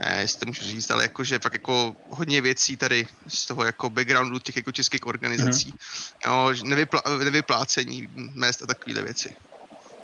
[0.01, 3.89] ne, jestli to můžu říct, ale jakože fakt jako hodně věcí tady z toho jako
[3.89, 5.73] backgroundu těch jako českých organizací.
[5.73, 6.57] Mm-hmm.
[6.59, 9.35] Jo, nevyplá, nevyplácení mest a takovéhle věci.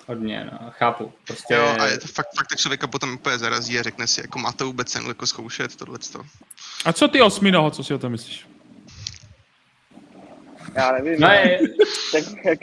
[0.08, 1.14] Hodně, no, chápu.
[1.28, 1.54] Prostě...
[1.54, 4.40] Jo, a je to fakt, fakt tak člověka potom úplně zarazí a řekne si, jako
[4.40, 6.00] má to vůbec cenu jako zkoušet tohle.
[6.86, 8.48] A co ty osminoho, co si o tom myslíš?
[10.76, 11.60] Já nevím, no, je...
[12.12, 12.60] tak jak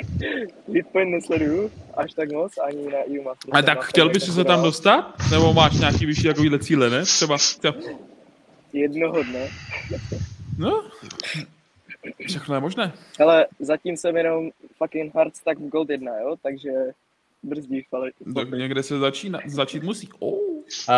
[0.69, 3.29] Litpoint nesleduju až tak moc, ani na EU.
[3.53, 5.15] A tak chtěl bys se tam dostat?
[5.31, 7.03] Nebo máš nějaký vyšší takovýhle cíle, ne?
[7.03, 7.77] Třeba, třeba...
[8.73, 9.49] Jednoho dne.
[10.59, 10.85] No,
[12.27, 12.93] všechno je možné.
[13.21, 16.71] Ale zatím jsem jenom fucking hard stack v Gold 1, jo, takže
[17.43, 18.11] brzdí ale...
[18.35, 20.09] Tak někde se začína, začít musí.
[20.19, 20.54] Oh.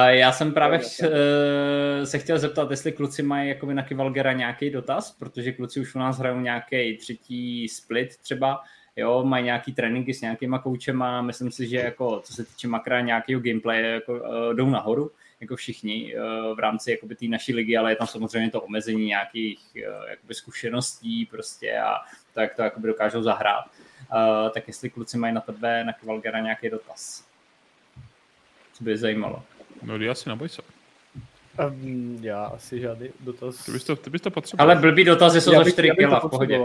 [0.07, 5.11] Já jsem právě eh, se chtěl zeptat, jestli kluci mají jako na Kivalgera nějaký dotaz,
[5.18, 8.62] protože kluci už u nás hrajou nějaký třetí split třeba,
[8.96, 13.00] jo, mají nějaký tréninky s nějakýma koučema, myslím si, že jako, co se týče makra
[13.00, 17.76] nějakého gameplay, jako, uh, jdou nahoru, jako všichni uh, v rámci jakoby té naší ligy,
[17.76, 19.61] ale je tam samozřejmě to omezení nějakých
[20.11, 21.94] jakoby zkušeností prostě a
[22.35, 23.64] tak to jakoby dokážou zahrát.
[23.64, 27.24] Uh, tak jestli kluci mají na tebe, na Kivalgera nějaký dotaz.
[28.72, 29.42] Co by je zajímalo?
[29.83, 30.62] No, já si neboj se.
[31.67, 33.65] Um, já asi žádný dotaz.
[33.65, 34.71] Ty bys to, ty bys to potřeboval.
[34.71, 36.61] Ale blbý dotazy jsou za 4 kila v pohodě.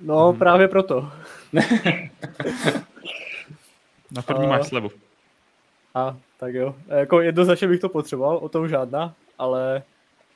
[0.00, 0.38] No, hmm.
[0.38, 1.12] právě proto.
[4.10, 4.90] Na první máš slevu.
[5.94, 6.74] A, tak jo.
[6.88, 9.82] Jako jednoznačně bych to potřeboval, o tom žádná, ale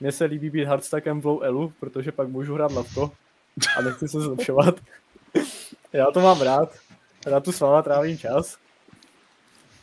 [0.00, 3.10] mně se líbí být hardstackem v low elu, protože pak můžu hrát na to
[3.78, 4.74] a nechci se zlepšovat.
[5.92, 6.74] Já to mám rád.
[7.26, 8.56] Rád tu s váma trávím čas.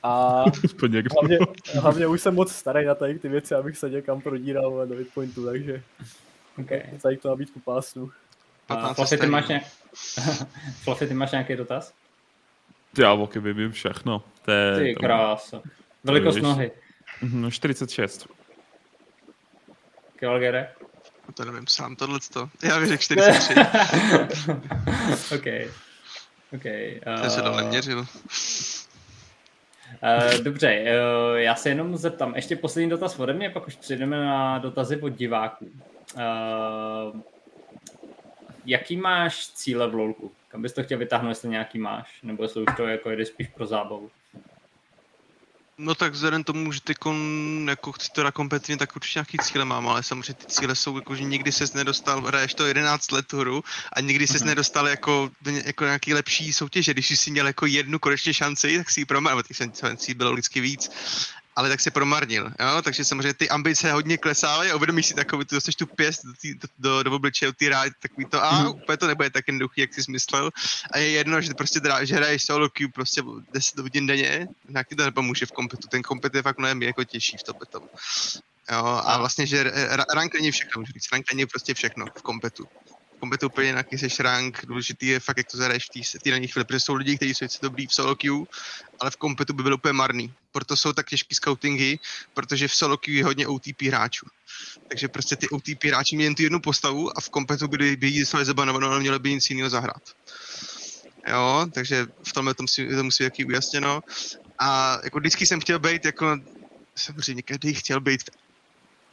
[0.03, 0.43] A
[1.13, 1.39] hlavně,
[1.73, 5.45] hlavně, už jsem moc starý na tady ty věci, abych se někam prodíral do hitpointu,
[5.45, 5.83] takže
[6.59, 6.83] okay.
[7.01, 8.11] tady to nabídku pásnu.
[8.69, 9.63] A Fluffy, ty máš, nějak...
[10.83, 11.93] Fluffy, ty máš nějaký dotaz?
[12.97, 14.23] Já oky vím všechno.
[14.45, 15.61] To je, ty krása.
[16.03, 16.71] Velikost to nohy.
[17.21, 18.27] No 46.
[20.19, 20.65] Kilogram?
[21.33, 22.19] To nevím sám tohle.
[22.63, 23.53] Já bych řekl 43.
[25.35, 25.45] OK.
[26.53, 26.65] OK.
[27.15, 27.23] Uh...
[27.23, 28.05] To se to neměřil.
[30.03, 34.25] Uh, dobře, uh, já se jenom zeptám, ještě poslední dotaz ode mě, pak už přejdeme
[34.25, 35.65] na dotazy od diváků.
[36.15, 37.21] Uh,
[38.65, 40.31] jaký máš cíle v LoLku?
[40.47, 42.21] Kam bys to chtěl vytáhnout, jestli nějaký máš?
[42.23, 44.09] Nebo jestli už to jako jde spíš pro zábavu?
[45.79, 46.93] No tak vzhledem tomu, že ty
[47.67, 50.95] jako chci to na kompetitivně, tak určitě nějaký cíle mám, ale samozřejmě ty cíle jsou
[50.95, 53.63] jako, že nikdy ses nedostal, hraješ to 11 let hru
[53.93, 54.45] a nikdy ses uh-huh.
[54.45, 55.29] nedostal jako,
[55.65, 56.93] jako nějaký lepší soutěže.
[56.93, 60.61] Když jsi měl jako jednu konečně šanci, tak si ji promarnil, těch šancí bylo vždycky
[60.61, 60.91] víc
[61.57, 62.81] ale tak se promarnil, jo?
[62.81, 66.33] takže samozřejmě ty ambice hodně klesávají a uvědomíš si takový, ty dostaneš tu pěst do,
[66.33, 68.67] tý, do, do, do obličeje, ty rád, takový to, a mm.
[68.67, 70.51] úplně to nebude tak jednoduchý, jak jsi myslel.
[70.91, 73.21] A je jedno, že prostě drá, že hraješ solo queue prostě
[73.53, 77.03] 10 hodin denně, nějak ti to nepomůže v kompetu, ten kompet je fakt mnohem jako
[77.03, 77.83] těžší v tom.
[78.71, 79.71] Jo, a vlastně, že
[80.13, 82.67] rank není všechno, můžu říct, rank není prostě všechno v kompetu
[83.19, 86.65] kompetu úplně nějaký seš rank, důležitý je fakt, jak to zahraješ v té dané chvíli,
[86.65, 88.45] protože jsou lidi, kteří jsou dobrý v solo queue,
[88.99, 90.33] ale v kompetu by byl úplně marný.
[90.57, 91.99] Proto jsou tak těžký scoutingy,
[92.33, 94.25] protože v solo queue je hodně OTP hráčů.
[94.87, 98.19] Takže prostě ty OTP hráči měli jen tu jednu postavu a v kompetu by, jí
[98.19, 100.01] dostali zabanovanou, ale měli by nic jiného zahrát.
[101.27, 104.01] Jo, takže v tomhle to musí, to musí být ujasněno.
[104.59, 106.37] A jako vždycky jsem chtěl být jako
[106.95, 108.29] samozřejmě každý chtěl být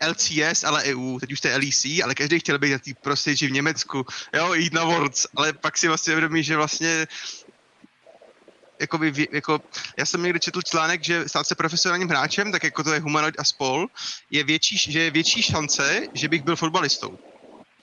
[0.09, 3.47] LCS, ale EU, teď už to je LEC, ale každý chtěl být na té prostěži
[3.47, 7.07] v Německu, jo, jít na Worlds, ale pak si vlastně uvědomí, že vlastně
[8.85, 9.61] jako, by, jako,
[9.97, 13.35] já jsem někdy četl článek, že stát se profesionálním hráčem, tak jako to je humanoid
[13.39, 13.87] a spol,
[14.31, 17.19] je větší, že je větší šance, že bych byl fotbalistou.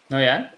[0.09, 0.49] No je?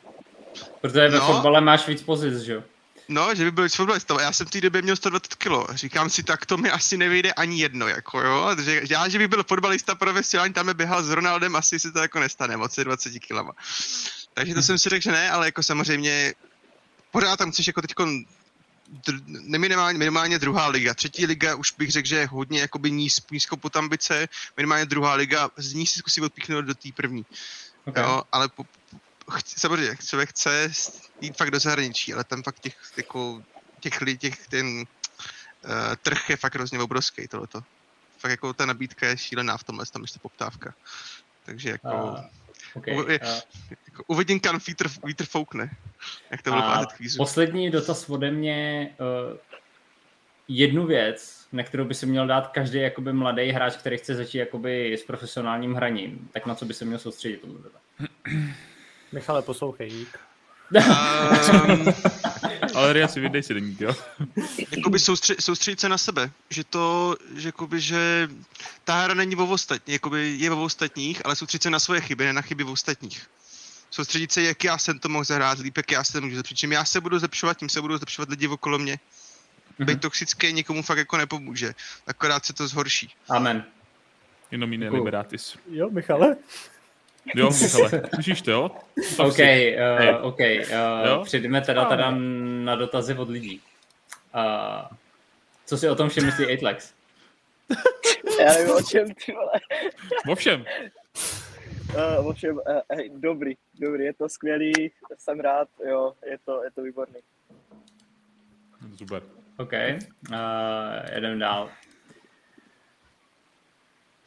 [0.82, 1.28] Protože ve no.
[1.28, 2.64] fotbale máš víc pozic, že jo?
[3.08, 4.20] No, že by byl fotbalistou.
[4.20, 5.76] Já jsem v té době měl 120 kg.
[5.76, 8.52] Říkám si, tak to mi asi nevyjde ani jedno, jako jo.
[8.56, 12.20] Takže já, že bych byl fotbalista profesionální, tam běhal s Ronaldem, asi se to jako
[12.20, 13.52] nestane, moc 20 kg.
[14.34, 16.34] Takže to jsem si řekl, že ne, ale jako samozřejmě
[17.12, 17.94] pořád tam chceš jako teď
[19.58, 20.94] minimálně, minimálně druhá liga.
[20.94, 24.28] Třetí liga už bych řekl, že je hodně jakoby níz, nízko pod ambice,
[24.58, 27.26] minimálně druhá liga, z ní si zkusí odpíchnout do té první.
[27.86, 28.04] Okay.
[28.04, 28.66] Jo, ale po,
[29.32, 30.72] chci, samozřejmě člověk chce
[31.22, 33.44] jít fakt do zahraničí, ale tam fakt těch, jako,
[33.80, 34.86] těch lidí, těch, ten uh,
[36.02, 37.64] trh je fakt hrozně obrovský tohleto.
[38.18, 40.74] Fakt jako ta nabídka je šílená v tomhle, tam ještě poptávka.
[41.46, 41.88] Takže jako...
[41.88, 42.20] Uh,
[42.76, 43.20] okay,
[43.88, 45.70] jako uvidím, kam vítr, vítr foukne.
[46.32, 46.64] Jak to bude
[46.96, 47.18] kvízu.
[47.18, 48.90] Poslední dotaz ode mě.
[49.32, 49.38] Uh,
[50.48, 54.38] jednu věc, na kterou by se měl dát každý jakoby mladý hráč, který chce začít
[54.38, 57.46] jakoby s profesionálním hraním, tak na co by se měl soustředit?
[59.12, 60.06] Michale, poslouchej.
[60.80, 61.94] Um,
[62.76, 63.96] ale Ria si vydej si deník, jo?
[64.78, 68.30] jakoby soustři, soustředit se na sebe, že to, že jakoby, že
[68.84, 72.26] ta hra není o ostatních, jakoby je o ostatních, ale soustředit se na svoje chyby,
[72.26, 73.30] ne na chyby v ostatních.
[73.90, 76.58] Soustředit se, jak já jsem to mohl zahrát líp, jak já se můžu zlepšit.
[76.58, 78.96] Čím já se budu zlepšovat, tím se budou zlepšovat lidi okolo mě.
[78.96, 79.86] Mm-hmm.
[79.86, 81.76] Být toxický nikomu fakt jako nepomůže.
[82.08, 83.14] Akorát se to zhorší.
[83.30, 83.66] Amen.
[84.52, 85.58] Jenom jiné liberatis.
[85.70, 86.36] Jo, Michale?
[87.36, 88.70] Jo, Michale, slyšíš to, jo?
[89.18, 90.40] To OK, uh, OK.
[90.40, 92.12] Uh, Přijdeme teda, teda
[92.64, 93.62] na dotazy od lidí.
[94.36, 94.98] Uh,
[95.66, 96.94] co si o tom všem myslí Atlex?
[98.40, 99.52] Já nevím o čem, ty vole.
[100.30, 100.66] O všem.
[102.20, 102.62] Uh, o všem, uh,
[102.98, 107.20] hej, dobrý, dobrý, je to skvělý, jsem rád, jo, je to, je to výborný.
[108.98, 109.22] Super.
[109.58, 110.38] OK, uh,
[111.16, 111.70] jedem dál.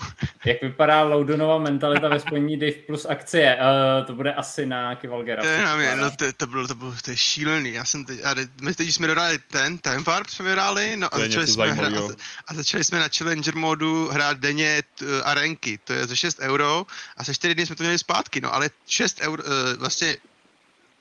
[0.44, 3.56] Jak vypadá Loudonova mentalita ve spojení Dave plus akcie?
[3.56, 5.42] Uh, to bude asi na Kivalgera.
[5.42, 7.72] To, je, mě, no, to, to, bylo, to, bylo, to je šílený.
[7.72, 11.18] Já jsem teď, a my teď jsme dodali ten Time Warp, jsme vyhráli, no a
[11.18, 12.08] začali, jsme hrát, a,
[12.46, 15.78] a začali jsme na Challenger modu hrát denně t, arenky.
[15.84, 16.86] To je za 6 euro
[17.16, 20.16] a za 4 dny jsme to měli zpátky, no ale 6 euro, uh, vlastně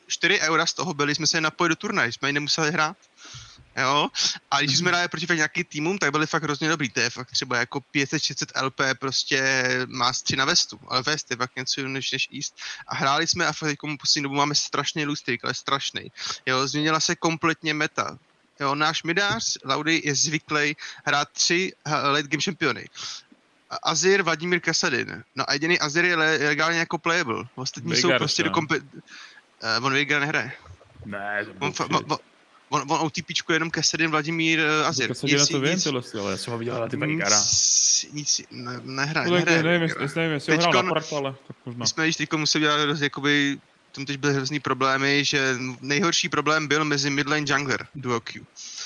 [0.07, 2.97] 4 eura z toho byli, jsme se napojili do turnaj, jsme ji nemuseli hrát.
[3.75, 4.07] Jo?
[4.51, 6.89] A když jsme hráli proti nějaký týmům, tak byli fakt hrozně dobrý.
[6.89, 11.37] To je fakt třeba jako 530 LP prostě má stři na vestu, ale vest je
[11.37, 12.55] fakt něco než, než East.
[12.87, 16.11] A hráli jsme a fakt jako poslední dobu máme strašně lustrik, ale strašný.
[16.45, 18.17] Jo, změnila se kompletně meta.
[18.59, 22.89] Jo, náš midář, Laudy, je zvyklý hrát tři late game šampiony.
[23.83, 25.23] Azir, Vladimír Kasadin.
[25.35, 27.43] No a jediný Azir je legálně jako playable.
[27.55, 28.49] Ostatní Vegas, jsou prostě no.
[28.49, 28.79] do kompe...
[28.79, 30.51] Uh, on Vega nehraje.
[31.05, 32.19] Ne, on, fa-
[32.75, 35.07] on, On, on OTP jenom Kesedin Vladimír uh, Azir.
[35.07, 35.79] Kesedin na to vím,
[36.19, 37.37] ale já jsem ho viděl na ty Vegara.
[37.39, 39.63] Nic, nic ne, nehraje, no, nehraje.
[39.63, 41.79] Nevím, jestli, nevím, jestli ho hrál na part, ale tak možná.
[41.79, 43.57] My jsme již teďko museli dělat jakoby
[43.95, 48.45] tam teď byly hrozný problémy, že nejhorší problém byl mezi midlane jungler duo Q.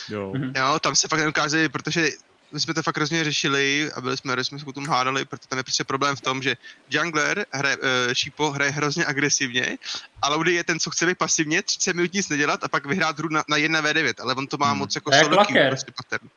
[0.09, 0.33] Jo.
[0.57, 2.09] jo tam se fakt neukázali, protože
[2.51, 5.47] my jsme to fakt hrozně řešili a byli jsme, jsme se o tom hádali, protože
[5.47, 6.57] tam je prostě problém v tom, že
[6.89, 7.83] jungler hraje, uh,
[8.13, 9.77] Šípo hraje hrozně agresivně
[10.21, 13.19] a Laudy je ten, co chce být pasivně, 30 minut nic nedělat a pak vyhrát
[13.19, 14.77] hru na, na 1v9, ale on to má hmm.
[14.77, 16.29] moc jako solo prostě pattern.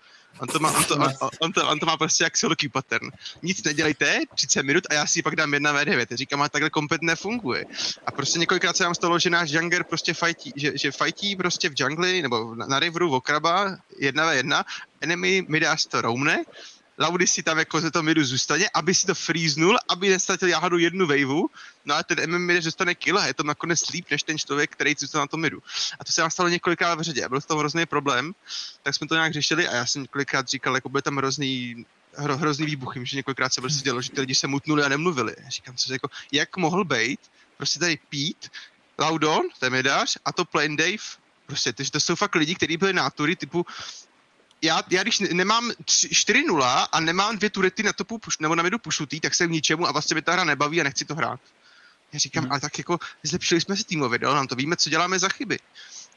[0.43, 3.11] On to, má, on, to, on, on, to, on to má prostě jak solo pattern.
[3.43, 6.09] Nic nedělejte, 30 minut a já si pak dám jedna v 9.
[6.13, 7.65] Říkám, a takhle kompet nefunguje.
[8.07, 11.69] A prostě několikrát se nám stalo, že náš jungler prostě fightí, že, že fightí prostě
[11.69, 14.65] v jungli nebo na, na riveru Okraba, jedna v jedna,
[15.01, 16.45] enemy mi dáš to roumne,
[17.03, 20.79] Laudy si tam jako ze toho midu zůstane, aby si to freeznul, aby nestratil jáhadu
[20.79, 21.51] jednu waveu,
[21.85, 24.71] no a ten MM mid zůstane kill a je to nakonec líp než ten člověk,
[24.71, 25.63] který zůstal na tom midu.
[26.01, 27.29] A to se nám stalo několikrát v řadě.
[27.29, 28.35] Byl to hrozný problém,
[28.83, 31.87] tak jsme to nějak řešili a já jsem několikrát říkal, jako byl tam hrozný
[32.17, 35.35] hro, hrozný výbuch, že několikrát se prostě dělo, že ty lidi se mutnuli a nemluvili.
[35.49, 37.21] Říkám, co jako, jak mohl být,
[37.57, 38.49] prostě tady Pete,
[38.99, 41.03] Laudon, ten midář, a to Plain Dave,
[41.47, 43.67] prostě, to, to jsou fakt lidi, kteří byli nátury typu,
[44.63, 48.79] já, já když nemám 4-0 a nemám dvě turety na topu puš, nebo na midu
[48.79, 51.41] pušutý, tak se v ničemu a vlastně mě ta hra nebaví a nechci to hrát.
[52.13, 52.53] Já říkám, hmm.
[52.53, 55.59] ale tak jako zlepšili jsme si týmově, jo, nám to víme, co děláme za chyby.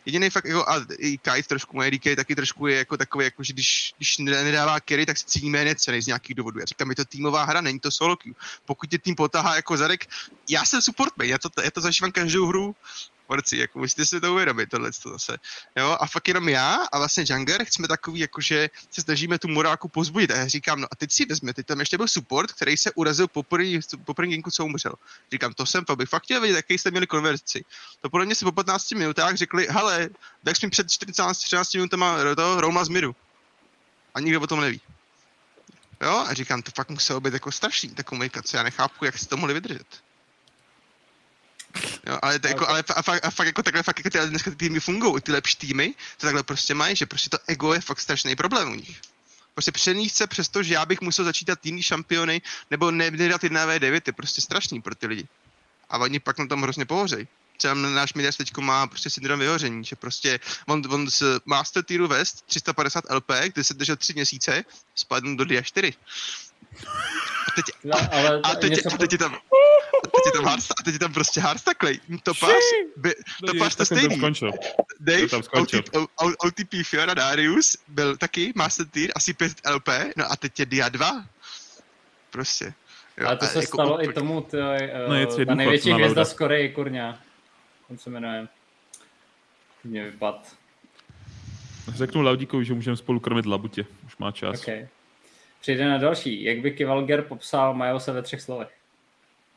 [0.06, 3.44] Jediný fakt, jako, a i Kite trošku, moje DK taky trošku je jako takový, jako,
[3.44, 6.60] že když, když nedává carry, tak se cítí méně cený z nějakých důvodů.
[6.60, 8.36] Já říkám, je to týmová hra, není to solo queue.
[8.66, 10.06] Pokud tě tým potahá jako zadek,
[10.50, 12.76] já jsem support já to, já to zažívám každou hru,
[13.28, 15.38] Borci, jako musíte si to uvědomit, tohle to zase.
[15.76, 19.88] Jo, a fakt jenom já a vlastně Junger jsme takový, jakože se snažíme tu morálku
[19.88, 20.32] pozbudit.
[20.32, 22.92] A já říkám, no a teď si vezme, teď tam ještě byl support, který se
[22.92, 24.94] urazil po první, po první co umřel.
[25.32, 27.66] Říkám, to jsem, to bych fakt chtěl vědět, jaký jste měli konverzi.
[28.02, 30.10] To podle mě se po 15 minutách řekli, hele,
[30.44, 33.16] tak jsme před 14, 13 minutama to Roma z Miru.
[34.14, 34.82] A nikdo o tom neví.
[36.02, 39.26] Jo, a říkám, to fakt muselo být jako strašný, ta komunikace, já nechápu, jak si
[39.26, 39.88] to mohli vydržet.
[42.08, 44.52] Jo, ale, to, jako, ale a, fakt, a fakt, jako takhle fakt, jako ty, dneska
[44.52, 47.82] ty týmy fungují, ty lepší týmy, to takhle prostě mají, že prostě to ego je
[47.82, 49.02] fakt strašný problém u nich.
[49.54, 53.44] Prostě přenést se přes to, že já bych musel začítat jiný šampiony, nebo ne, nedat
[53.44, 55.28] jedna V9, je prostě strašný pro ty lidi.
[55.90, 57.28] A oni pak na tom hrozně pohořejí.
[57.58, 62.08] Třeba náš Midas teď má prostě syndrom vyhoření, že prostě on, on z Master Tieru
[62.08, 64.64] West 350 LP, kde se držel 3 měsíce,
[64.96, 65.94] spadl do Dia 4.
[67.48, 69.65] A teď, no, ale a, teď, a teď je tam, a
[70.24, 72.00] teď je tam hardsta, a teď je tam prostě hardstaklej.
[72.24, 72.64] Topáš,
[72.98, 73.14] by,
[73.48, 74.22] topáš to stejný.
[75.00, 75.96] Dave, OTP,
[76.46, 80.90] OTP Fiora Darius byl taky Master Tier, asi 5 LP, no a teď je Dia
[80.90, 81.26] 2.
[82.30, 82.74] Prostě.
[83.18, 84.10] Jo, ale to se jako stalo úplně.
[84.10, 87.20] i tomu, to, uh, no, ta největší hvězda z Koreji, kurňa.
[87.90, 88.48] On se jmenuje.
[89.84, 90.56] Mě vypad.
[91.94, 93.86] Řeknu Laudíkovi, že můžeme spolu krmit labutě.
[94.06, 94.62] Už má čas.
[94.62, 94.88] Okay.
[95.62, 96.44] Přijde na další.
[96.44, 98.70] Jak by Kivalger popsal Majose ve třech slovech?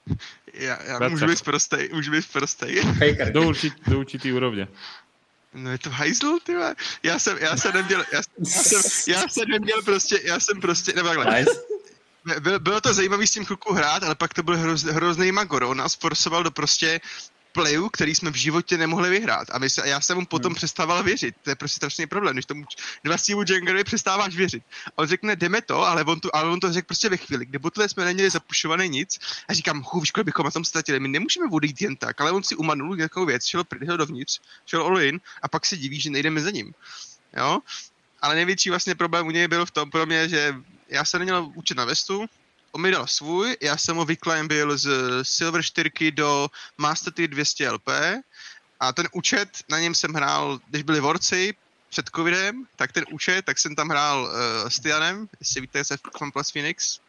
[0.55, 2.83] Já, já můžu být prostej, můžu být prostej.
[3.33, 4.69] do, určit, do určitý úrovně.
[5.55, 6.55] No je to hajzl, ty
[7.03, 8.83] Já jsem, já jsem neměl, já, já, jsem,
[9.15, 11.39] já jsem neměl prostě, já jsem prostě, nebo takhle.
[11.39, 11.51] Nice.
[12.41, 15.63] Byl, bylo to zajímavý s tím chvilku hrát, ale pak to byl hroz, hrozný magor.
[15.63, 17.01] On nás forsoval do prostě
[17.53, 19.49] playu, který jsme v životě nemohli vyhrát.
[19.53, 20.57] A, my se, a já jsem mu potom hmm.
[20.57, 21.35] přestával věřit.
[21.43, 22.65] To je prostě strašný problém, když tomu
[23.05, 24.63] vlastnímu Jengerovi přestáváš věřit.
[24.87, 27.47] A on řekne, jdeme to, ale on, tu, ale on to řekl prostě ve chvíli,
[27.47, 29.19] kde botle jsme neměli zapušované nic.
[29.49, 31.01] A říkám, hu, víš, bychom na tom ztratili.
[31.01, 34.83] My nemůžeme odejít jen tak, ale on si umanul nějakou věc, šel, šel dovnitř, šel
[34.83, 36.75] all in a pak se diví, že nejdeme za ním.
[37.37, 37.61] Jo?
[38.23, 40.55] Ale největší vlastně problém u něj byl v tom pro mě, že
[40.89, 42.27] já jsem neměl účet na vestu,
[42.73, 44.05] on mi dal svůj, já jsem ho
[44.49, 44.89] byl z
[45.23, 46.49] Silver 4 do
[46.79, 47.89] Master 3 200 LP
[48.81, 51.55] a ten účet, na něm jsem hrál, když byli vorci
[51.89, 55.97] před covidem, tak ten účet, tak jsem tam hrál uh, s Tianem, jestli víte, se
[56.33, 57.01] Plus Phoenix,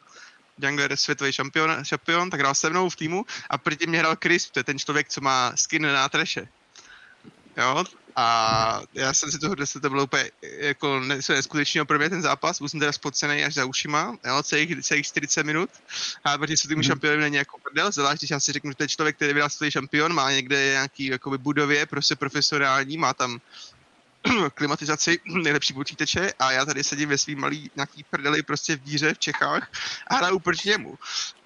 [0.62, 4.50] jungler světový šampion, šampion, tak hrál se mnou v týmu a proti mě hrál Chris,
[4.50, 6.48] to je ten člověk, co má skin na treše.
[7.60, 7.84] Jo,
[8.16, 11.00] a já jsem si toho, že to bylo úplně jako
[11.30, 15.06] neskutečného pro mě ten zápas, byl jsem teda spocený až za ušima, jo, celých, celých
[15.06, 15.70] 40 minut.
[16.24, 16.84] A proti světovým mm.
[16.84, 19.50] šampionem není jako prdel, zvlášť když já si řeknu, že to je člověk, který vyhrál
[19.50, 23.40] světový šampion, má někde nějaký jakoby budově, prostě profesionální, má tam
[24.56, 29.14] klimatizaci, nejlepší počítače a já tady sedím ve svým malý nějaký prdeli prostě v díře
[29.14, 29.72] v Čechách
[30.08, 30.98] a hraju proti němu.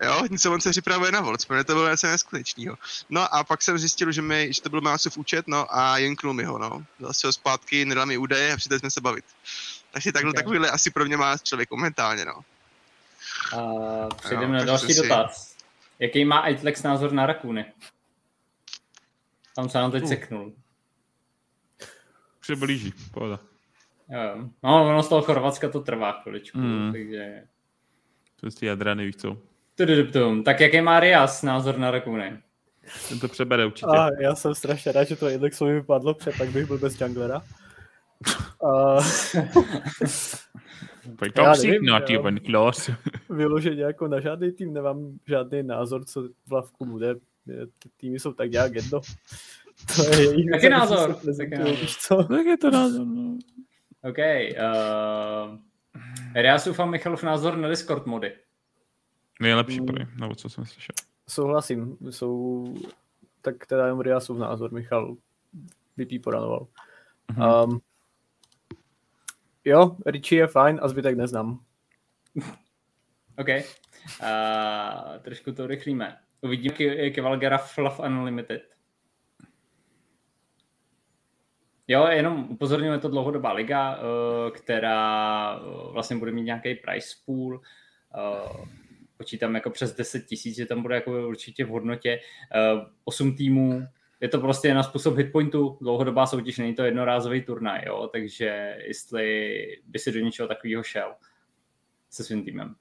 [0.03, 2.77] Jo, něco on se připravuje na volc, protože to bylo něco neskutečného.
[3.09, 6.33] No a pak jsem zjistil, že, mi, že to byl Másův účet, no a jenknul
[6.33, 6.85] mi ho, no.
[6.99, 9.25] Dal si ho zpátky, nedal mi údaje a přijeli jsme se bavit.
[9.91, 10.43] Takže takhle okay.
[10.43, 12.41] takovýhle asi pro mě má člověk momentálně, no.
[13.57, 15.01] A přejdeme na další si...
[15.01, 15.55] dotaz.
[15.99, 17.65] Jaký má Itlex názor na rakuny?
[19.55, 20.09] Tam se nám teď uh.
[20.09, 20.53] seknul.
[22.43, 23.39] Už se blíží, pohoda.
[24.09, 24.49] Jo.
[24.63, 26.91] No, ono z toho Chorvatska to trvá chviličku, mm.
[26.91, 27.43] takže...
[28.39, 29.37] To je jadrany, víš co?
[30.45, 32.39] Tak jaký má Rias názor na Rakuny?
[33.09, 33.87] Ten to přebere určitě.
[33.87, 37.41] A já jsem strašně rád, že to Indexovi vypadlo, protože pak bych byl bez junglera.
[38.59, 39.05] Uh,
[41.81, 42.95] not even close.
[43.29, 47.15] Vyloženě jako na žádný tým nemám žádný názor, co v lavku bude.
[47.79, 49.01] Ty týmy jsou tak nějak jedno.
[49.95, 51.15] To je jejich Taky názor.
[52.27, 53.37] Tak je to názor, no.
[54.03, 54.17] OK.
[54.17, 55.57] Uh,
[56.35, 58.33] Riasův a Michalův názor na Discord mody.
[59.41, 59.85] Nejlepší mm.
[59.85, 60.95] prý, nebo co jsem slyšel.
[61.27, 62.65] Souhlasím, jsou
[63.41, 65.15] tak teda jenom Riasův názor, Michal
[65.97, 66.67] vypíporanoval.
[67.33, 67.63] Mm-hmm.
[67.63, 67.81] Um,
[69.65, 71.59] jo, Richie je fajn a zbytek neznám.
[73.37, 73.47] OK.
[73.47, 76.17] Uh, trošku to rychlíme.
[76.41, 78.72] Uvidíme Kevalgera Fluff Unlimited.
[81.87, 87.61] Jo, jenom upozorňuje to dlouhodobá liga, eh, která eh, vlastně bude mít nějaký price pool.
[88.15, 88.67] Eh,
[89.17, 92.19] počítám jako přes 10 tisíc, že tam bude jako určitě v hodnotě.
[93.03, 93.87] 8 týmů,
[94.19, 98.09] je to prostě na způsob hitpointu, dlouhodobá soutěž, není to jednorázový turnaj, jo?
[98.13, 101.15] takže jestli by si do něčeho takového šel
[102.09, 102.75] se svým týmem.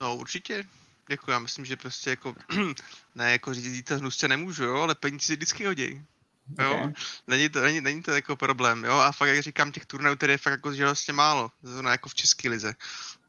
[0.00, 0.64] No určitě,
[1.10, 2.34] jako já myslím, že prostě jako,
[3.14, 6.02] ne jako řídit to hnusce nemůžu, jo, ale peníze vždycky hodí.
[6.58, 6.92] Jo, okay.
[7.26, 10.32] není, to, není, není to jako problém, jo, a fakt, jak říkám, těch turnajů tady
[10.32, 12.74] je fakt jako vlastně málo, zrovna jako v české lize.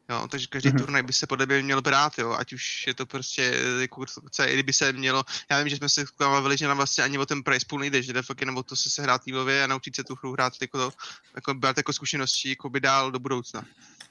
[0.09, 0.78] Jo, takže každý mm-hmm.
[0.78, 4.05] turnaj by se podle mě měl brát, jo, ať už je to prostě, jako,
[4.47, 7.26] i kdyby se mělo, já vím, že jsme se bavili, že nám vlastně ani o
[7.26, 9.95] ten price pool nejde, že jde fakt jenom o to se sehrát týmově a naučit
[9.95, 10.91] se tu hru hrát jako, to,
[11.36, 13.66] jako brát jako zkušenosti jako by dál do budoucna.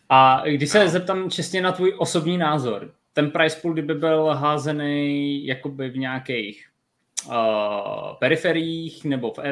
[0.08, 0.90] A když se no.
[0.90, 6.66] zeptám čestně na tvůj osobní názor, ten price pool, kdyby byl házený jakoby v nějakých
[7.26, 9.44] uh, periferiích nebo v uh,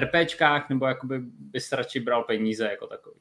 [0.00, 3.16] RPčkách, nebo jakoby bys radši bral peníze jako takový?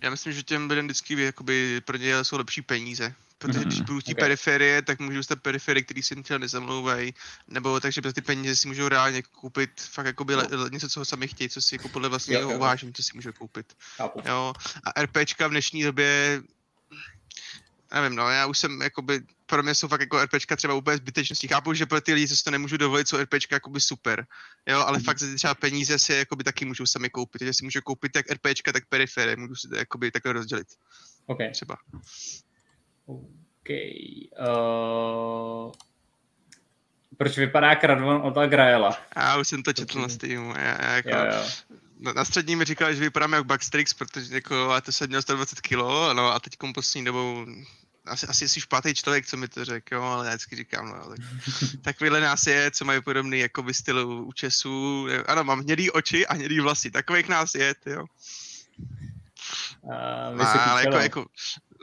[0.00, 3.14] Já myslím, že těm lidem vždycky jakoby, pro ně jsou lepší peníze.
[3.38, 3.66] Protože mm-hmm.
[3.66, 4.14] když budu okay.
[4.14, 7.14] periferie, tak můžu dostat periferie, který si třeba nezamlouvají,
[7.48, 10.68] nebo takže ty peníze si můžou reálně koupit fakt jakoby no.
[10.68, 13.76] něco, co ho sami chtějí, co si jako podle vlastního uvážení, co si můžou koupit.
[13.96, 14.22] Chápu.
[14.24, 14.52] Jo.
[14.84, 16.42] A RPčka v dnešní době
[17.94, 21.48] nevím, no, já už jsem, jakoby, pro mě jsou fakt jako RPčka třeba úplně zbytečnosti.
[21.48, 24.26] Chápu, že pro ty lidi, co si to nemůžu dovolit, jsou RPčka jakoby super,
[24.66, 25.04] jo, ale mm.
[25.04, 28.30] fakt za třeba peníze si jakoby taky můžu sami koupit, takže si můžu koupit jak
[28.30, 30.66] RPčka, tak periferie, můžu si to jakoby takhle rozdělit.
[31.26, 31.38] OK.
[31.52, 31.76] Třeba.
[33.06, 33.68] OK.
[34.40, 35.72] Uh...
[37.16, 38.98] Proč vypadá Kradvan od Agraela?
[39.16, 40.50] Já už jsem to četl na Steamu.
[40.50, 41.44] Já, já jako, jo, jo.
[42.00, 45.60] Na, na střední mi říkali, že vypadám jak Backstrix, protože jako, to jsem měl 120
[45.60, 45.76] kg,
[46.12, 47.46] no a teď poslední dobou
[48.06, 51.08] asi, asi jsi pátý člověk, co mi to řekl, jo, ale já vždycky říkám, no,
[51.08, 51.18] tak,
[51.82, 56.34] takovýhle nás je, co mají podobný jako by stylu účesů, ano, mám hnědý oči a
[56.34, 58.04] hnědý vlasy, takových nás je, jo.
[59.82, 61.26] Uh, Má, ale jako, jako,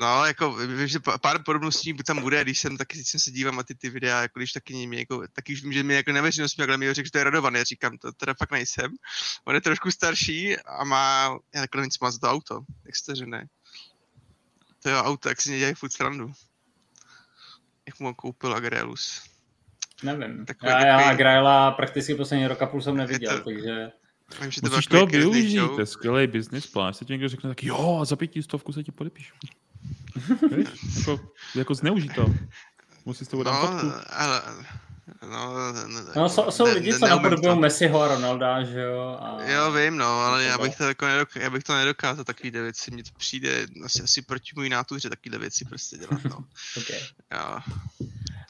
[0.02, 3.56] no, jako, vím, že pár podobností tam bude, když jsem taky, když jsem se dívám
[3.56, 6.12] na ty, ty videa, jako když taky mě, jako, taky už vím, že mi jako
[6.12, 8.92] na veřejnosti takhle mi řekl, že to je radovaný, já říkám, to teda fakt nejsem.
[9.46, 13.16] On je trošku starší a má, já takhle nic má za to auto, jak jste,
[13.16, 13.48] že ne.
[14.84, 16.32] To je auto, jak si mě dělají furt srandu.
[17.88, 19.24] Jak mu on koupil Agrelus.
[20.04, 20.46] Nevím.
[20.46, 23.92] Takový, já, já Graila prakticky poslední roka půl jsem neviděl, to, takže...
[24.42, 26.94] Vím, že to Musíš to využít, to je skvělý business plán.
[26.94, 29.36] Se ti někdo řekne tak, jo, za pětistovku se ti podepíšu.
[30.98, 31.20] jako,
[31.56, 32.26] jako zneužij to.
[33.06, 34.42] Musíš to dát no, ale,
[35.32, 39.18] No, ne, no jsou, jsou ne, lidi, co napodobují Messiho a Ronalda, že jo?
[39.22, 39.44] A...
[39.44, 42.92] Jo, vím, no, ale já bych to, jako nedokázal, já bych to nedokázal takovýhle věci.
[42.92, 46.38] Mně to přijde asi, asi proti můj nátuře takovýhle věci prostě dělat, no.
[46.78, 47.00] okay.
[47.34, 47.60] jo.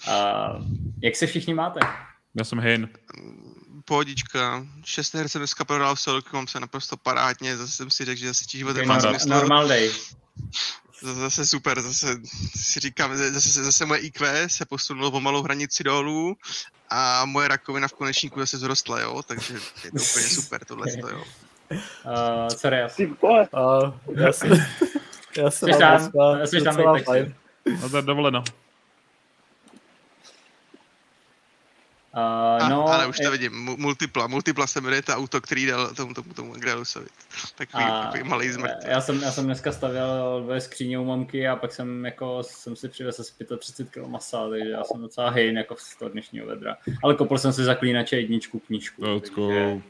[0.08, 0.66] Uh,
[1.02, 1.80] jak se všichni máte?
[2.36, 2.90] Já jsem Hein.
[3.86, 4.68] Pohodička.
[4.86, 8.20] Šest her jsem dneska prodal v Solku, mám se naprosto parádně, zase jsem si řekl,
[8.20, 8.98] že zase těží okay, no,
[9.28, 9.92] Normal day.
[11.02, 12.18] Zase super, zase
[12.56, 16.38] si říkám, zase, zase moje IQ se posunulo pomalu hranici dolů
[16.90, 21.24] a moje rakovina v konečníku zase zrostla, jo, takže je to úplně super tohle, jo.
[21.72, 23.18] Uh, sorry, já jsem...
[23.22, 24.66] Uh, já jsem...
[25.38, 25.70] Já jsem...
[25.80, 26.12] Tam,
[26.46, 26.78] jsi tam,
[27.82, 28.44] No to je dovoleno.
[32.18, 33.30] Uh, no, ale už to je...
[33.30, 37.06] vidím, multipla, multipla se jmenuje to auto, který dal tomu, tomu, tomu Grelusovi.
[37.58, 38.72] Takový, uh, takový malý zmrt.
[38.86, 42.76] Já jsem, já jsem dneska stavěl ve skříně u mamky a pak jsem jako, jsem
[42.76, 46.48] si přivez asi 35 kg masa, takže já jsem docela hejn jako z toho dnešního
[46.48, 46.78] vedra.
[47.04, 49.04] Ale kopl jsem si zaklínače jedničku knížku.
[49.06, 49.82] Let's go.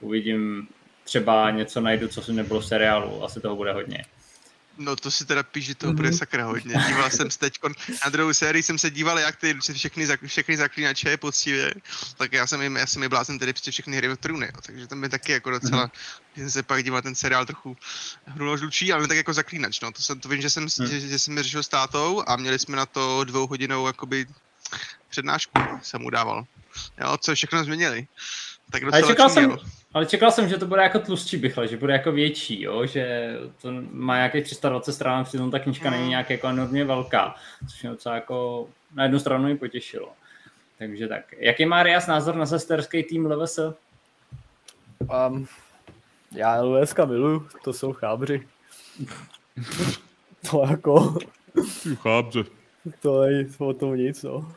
[0.00, 0.68] Uvidím,
[1.04, 4.04] třeba něco najdu, co jsem nebylo v seriálu, asi toho bude hodně.
[4.84, 6.18] No to si teda píš, že bude mhm.
[6.18, 6.74] sakra hodně.
[6.86, 7.58] Díval jsem se teď,
[8.04, 11.74] na druhou sérii jsem se díval, jak ty všechny, všechny zaklínače je poctivě,
[12.16, 14.60] tak já jsem jim, já jsem jim blázen tedy prostě všechny hry o trůny, jo.
[14.66, 16.40] takže to mi taky jako docela, mm-hmm.
[16.40, 17.76] jsem se pak díval ten seriál trochu
[18.26, 19.92] hrulo žlučí, ale tak jako zaklínač, no.
[19.92, 20.86] To, jsem, to vím, že jsem, mm.
[20.86, 24.26] že, že, jsem řešil s tátou a měli jsme na to dvou hodinou jakoby
[25.08, 25.52] přednášku,
[25.82, 26.44] jsem mu dával.
[27.00, 28.06] Jo, co všechno změnili.
[28.70, 29.58] Tak docela čekal jsem,
[29.94, 32.86] ale čekal jsem, že to bude jako tlustší bychle, že bude jako větší, jo?
[32.86, 36.10] že to má nějakých 320 stran, přitom ta knižka není hmm.
[36.10, 37.34] nějak jako enormně velká,
[37.70, 40.08] což mě docela jako na jednu stranu mi potěšilo.
[40.78, 41.34] Takže tak.
[41.38, 43.58] Jaký má Rias názor na sesterský tým LVS?
[45.28, 45.46] Um,
[46.32, 48.48] já LVS miluju, to jsou chábři.
[50.50, 51.18] to jako...
[51.94, 52.44] Chábře.
[53.00, 54.52] To je o tom nic, no.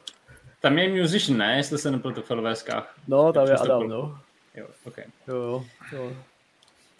[0.61, 1.57] Tam je musician, ne?
[1.57, 2.95] Jestli se nepletu v LVSkách.
[3.07, 4.19] No, tam je Adam, no.
[4.55, 4.97] Jo, ok.
[5.27, 6.13] Jo, jo.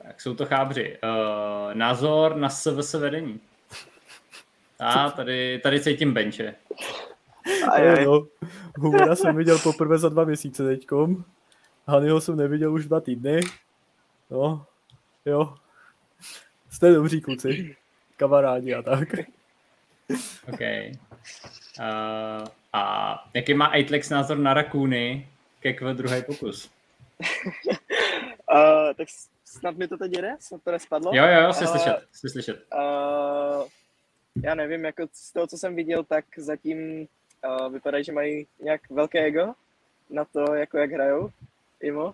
[0.03, 0.97] Tak jsou to chábři.
[1.03, 3.39] Uh, názor na SVS vedení.
[4.79, 6.55] A tady, tady cítím benče.
[7.71, 8.27] A je, no.
[8.77, 11.23] Humora jsem viděl poprvé za dva měsíce teďkom.
[11.87, 13.39] Hanyho jsem neviděl už dva týdny.
[14.29, 14.65] No,
[15.25, 15.55] jo.
[16.69, 17.75] Jste dobří kluci.
[18.17, 19.09] Kamarádi a tak.
[20.53, 20.59] OK.
[21.79, 25.29] Uh, a jaký má Aitlex názor na Rakuny
[25.59, 26.74] ke druhý pokus?
[28.51, 29.07] uh, tak
[29.45, 30.35] snad mi to teď jde?
[30.39, 31.11] Snad to nespadlo?
[31.13, 32.65] Jo, jo, jo, jsi uh, slyšet, jsi slyšet.
[32.73, 33.67] Uh,
[34.43, 37.07] já nevím, jako z toho, co jsem viděl, tak zatím
[37.47, 39.53] uh, vypadají, že mají nějak velké ego
[40.09, 41.29] na to, jako jak hrajou.
[41.81, 42.13] Imo.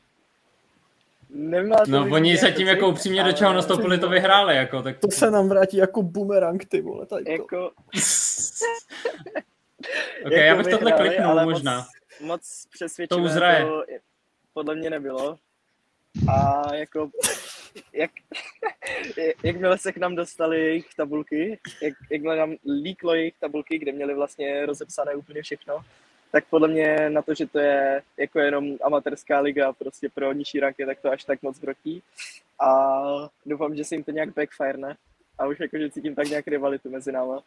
[1.29, 4.55] Nemá to no oni zatím jako upřímně do čeho nastoupili, to vyhráli.
[4.55, 4.99] Jako, tak...
[4.99, 7.05] To se nám vrátí jako bumerang, ty vole.
[7.05, 7.31] Tady to.
[7.31, 7.65] Jako...
[10.25, 11.77] ok, jako já bych tohle kliknul možná.
[11.77, 11.87] Moc,
[12.19, 13.83] moc přesvědčivé to, to
[14.53, 15.39] podle mě nebylo.
[16.27, 17.11] A jako,
[17.93, 18.11] jak,
[19.43, 24.15] jakmile se k nám dostali jejich tabulky, jak, jakmile nám líklo jejich tabulky, kde měli
[24.15, 25.83] vlastně rozepsané úplně všechno,
[26.31, 30.59] tak podle mě na to, že to je jako jenom amatérská liga prostě pro nižší
[30.59, 32.03] ranky, tak to až tak moc vrotí.
[32.59, 33.01] A
[33.45, 34.95] doufám, že se jim to nějak backfire,
[35.37, 37.43] A už jakože cítím tak nějak rivalitu mezi náma.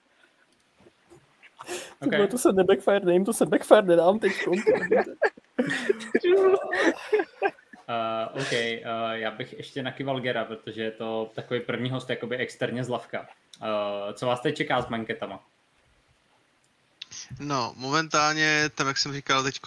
[2.00, 2.26] Okay.
[2.26, 4.46] To se nebackfire, jim to se backfire nedám teď.
[4.46, 4.55] Uh,
[8.40, 12.84] OK, uh, já bych ještě nakyval Gera, protože je to takový první host jakoby externě
[12.84, 13.20] z lavka.
[13.20, 15.40] Uh, co vás teď čeká s banketama?
[17.40, 19.61] No, momentálně, tam jak jsem říkal teď,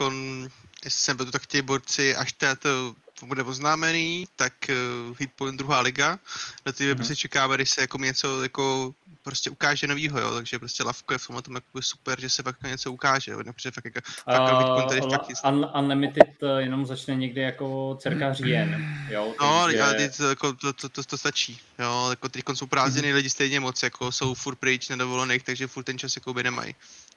[0.86, 2.96] jestli jsem byl tak chtějí borci, až to
[3.26, 6.20] bude oznámený, tak uh, Hitpoint druhá liga,
[6.66, 6.96] na ty mm-hmm.
[6.96, 8.94] prostě čekáme, když se jako něco jako
[9.24, 12.44] prostě ukáže novýho, jo, takže prostě Lavko je v tomhle tom jako super, že se
[12.44, 16.86] fakt něco ukáže, jo, protože fakt jako, fakt uh, tady fakt un, Unlimited uh, jenom
[16.86, 19.34] začne někdy jako cirka říjen, jo.
[19.42, 19.82] No, takže...
[19.82, 23.16] ale to, jako, to, to, to, to, stačí, jo, jako teď jsou prázdniny, mm-hmm.
[23.16, 26.76] lidi stejně moc, jako jsou furt pryč nedovolených, takže furt ten čas jako by nemají.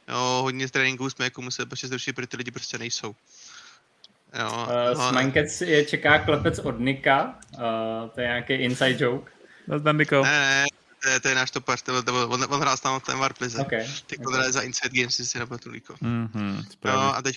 [0.09, 3.15] Jo, hodně tréninků jsme jako museli prostě zrušit, protože ty lidi prostě nejsou.
[4.39, 9.33] Jo, uh, no, Smankec je čeká klepec od Nika, uh, to je nějaký inside joke.
[9.69, 10.23] Nazdar Niko.
[10.23, 10.65] Ne, ne,
[11.03, 13.59] to, je, to je náš topař, to, to, on, on hrál tam v té Warplize.
[13.59, 13.87] Okay.
[14.07, 14.35] Teď okay.
[14.35, 15.95] hraje za Inside Games, si na Batulíko.
[15.95, 17.37] Mm-hmm, no a teď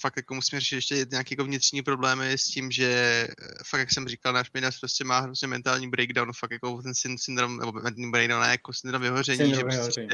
[0.00, 2.88] fakt jako musíme řešit ještě nějaké jako vnitřní problémy s tím, že
[3.28, 3.34] eh,
[3.66, 7.58] fakt, jak jsem říkal, náš Minas prostě má hrozně mentální breakdown, fakt jako ten syndrom,
[7.58, 10.06] nebo mentální breakdown, ne, jako syndrom vyhoření, syndrom že prostě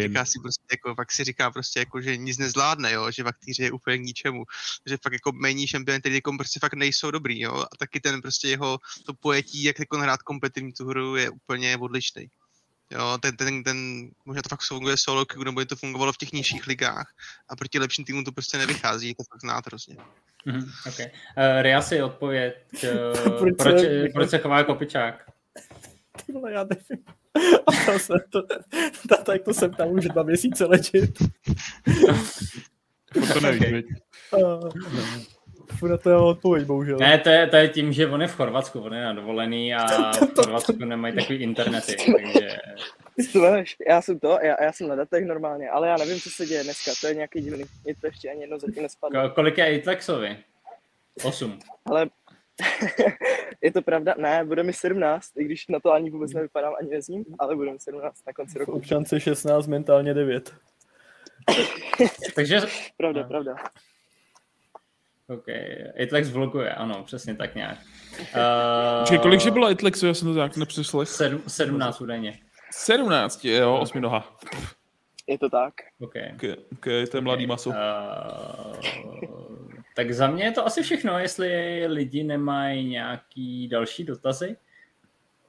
[0.00, 3.64] říká si prostě jako, fakt si říká prostě jako, že nic nezvládne, jo, že vaktýře
[3.64, 4.44] je úplně k ničemu,
[4.86, 8.22] že fakt jako méní šampion, který jako prostě fakt nejsou dobrý, jo, a taky ten
[8.22, 12.05] prostě jeho to pojetí, jak jako hrát kompetitivní tu hru je úplně odlišný.
[12.90, 16.16] Jo, ten, ten, ten, možná to fakt funguje solo queue, nebo je to fungovalo v
[16.16, 17.14] těch nižších ligách
[17.48, 19.96] a proti lepším týmům to prostě nevychází, to fakt znát hrozně.
[20.46, 21.06] Mm-hmm, okay.
[21.06, 22.54] Uh, Ria si odpověď,
[22.84, 22.90] uh,
[23.38, 23.82] proč, proč,
[24.12, 25.30] proč se chová jako pičák?
[26.26, 27.04] Ty vole, já nevím.
[27.66, 28.42] A to, se, to,
[29.08, 31.18] to, tak to jsem tam už dva měsíce ležit.
[33.32, 33.82] to nevíš, okay.
[34.42, 34.70] uh,
[35.82, 36.98] Na to je odpověď, bohužel.
[36.98, 39.74] Ne, to je, to je tím, že on je v Chorvatsku, on je na dovolený
[39.74, 42.48] a v Chorvatsku nemají takový internety, takže...
[43.30, 46.46] Slyš, já jsem to, já, já jsem na datech normálně, ale já nevím, co se
[46.46, 49.20] děje dneska, to je nějaký divný, mě to ještě ani jedno zatím nespadlo.
[49.20, 50.36] Ko- kolik je Atlexovi?
[51.24, 51.58] Osm.
[51.84, 52.06] Ale
[53.62, 54.14] je to pravda?
[54.18, 57.72] Ne, bude mi 17, i když na to ani vůbec nevypadám, ani nezním, ale bude
[57.72, 58.72] mi 17 na konci roku.
[58.72, 60.54] Občance 16, mentálně 9.
[62.34, 62.60] Takže...
[62.96, 63.28] Pravda, no.
[63.28, 63.56] pravda.
[65.28, 65.46] OK,
[65.96, 67.78] Itlex vloguje, ano, přesně tak nějak.
[68.16, 71.08] Uh, Čiže kolik že bylo Itlexu, já jsem to tak nepřeslech?
[71.08, 72.38] Sedm, 17 údajně.
[72.70, 74.38] 17, jo, osmi noha.
[75.26, 75.74] Je to tak.
[76.00, 76.14] OK.
[76.34, 77.70] okay, okay to je mladý maso.
[77.70, 77.76] Uh,
[79.96, 84.56] tak za mě je to asi všechno, jestli lidi nemají nějaký další dotazy.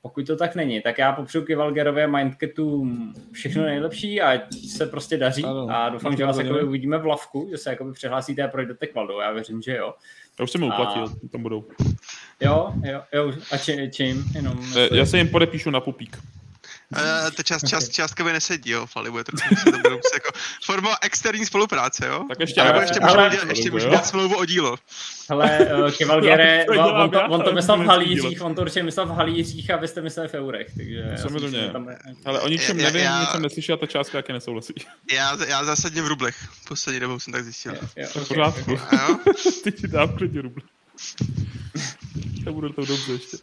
[0.08, 2.88] Pokud to tak není, tak já popřeju Kivalgerovi a Mindcatu
[3.32, 7.48] všechno nejlepší a se prostě daří ano, a doufám, že vás jako uvidíme v lavku,
[7.52, 9.94] že se jakoby přihlásíte a projdete kvaldu, já věřím, že jo.
[10.40, 11.28] Já už jsem mu uplatil, a...
[11.32, 11.66] tam budou.
[12.42, 14.26] Jo, jo, jo, a či, čím?
[14.36, 14.60] Jenom,
[14.92, 16.18] já se jim podepíšu na pupík.
[16.92, 20.30] Uh, ta část, část, částka by nesedí, jo, Fali, bude trochu, to bude jako
[20.66, 22.26] forma externí spolupráce, jo?
[22.30, 24.76] Tak ještě, ale, ještě můžu dělat, ještě můžu dělat smlouvu o dílo.
[25.30, 29.10] Ale uh, Kivalgere, on, to, on to myslel v halířích, on to určitě myslel v
[29.10, 31.16] halířích a vy jste mysleli v eurech, takže...
[31.22, 31.90] Samozřejmě, tam...
[32.26, 34.74] ale o ničem nevím, já, nic jsem neslyšel a ta částka jaké nesouhlasí.
[35.12, 36.36] Já, já zásadně v rublech,
[36.68, 37.74] poslední dobou jsem tak zjistil.
[37.74, 38.80] Jo, jo, okay, v pořádku.
[39.64, 40.64] Ty ti dám klidně ruble.
[42.44, 43.38] To bude to dobře ještě.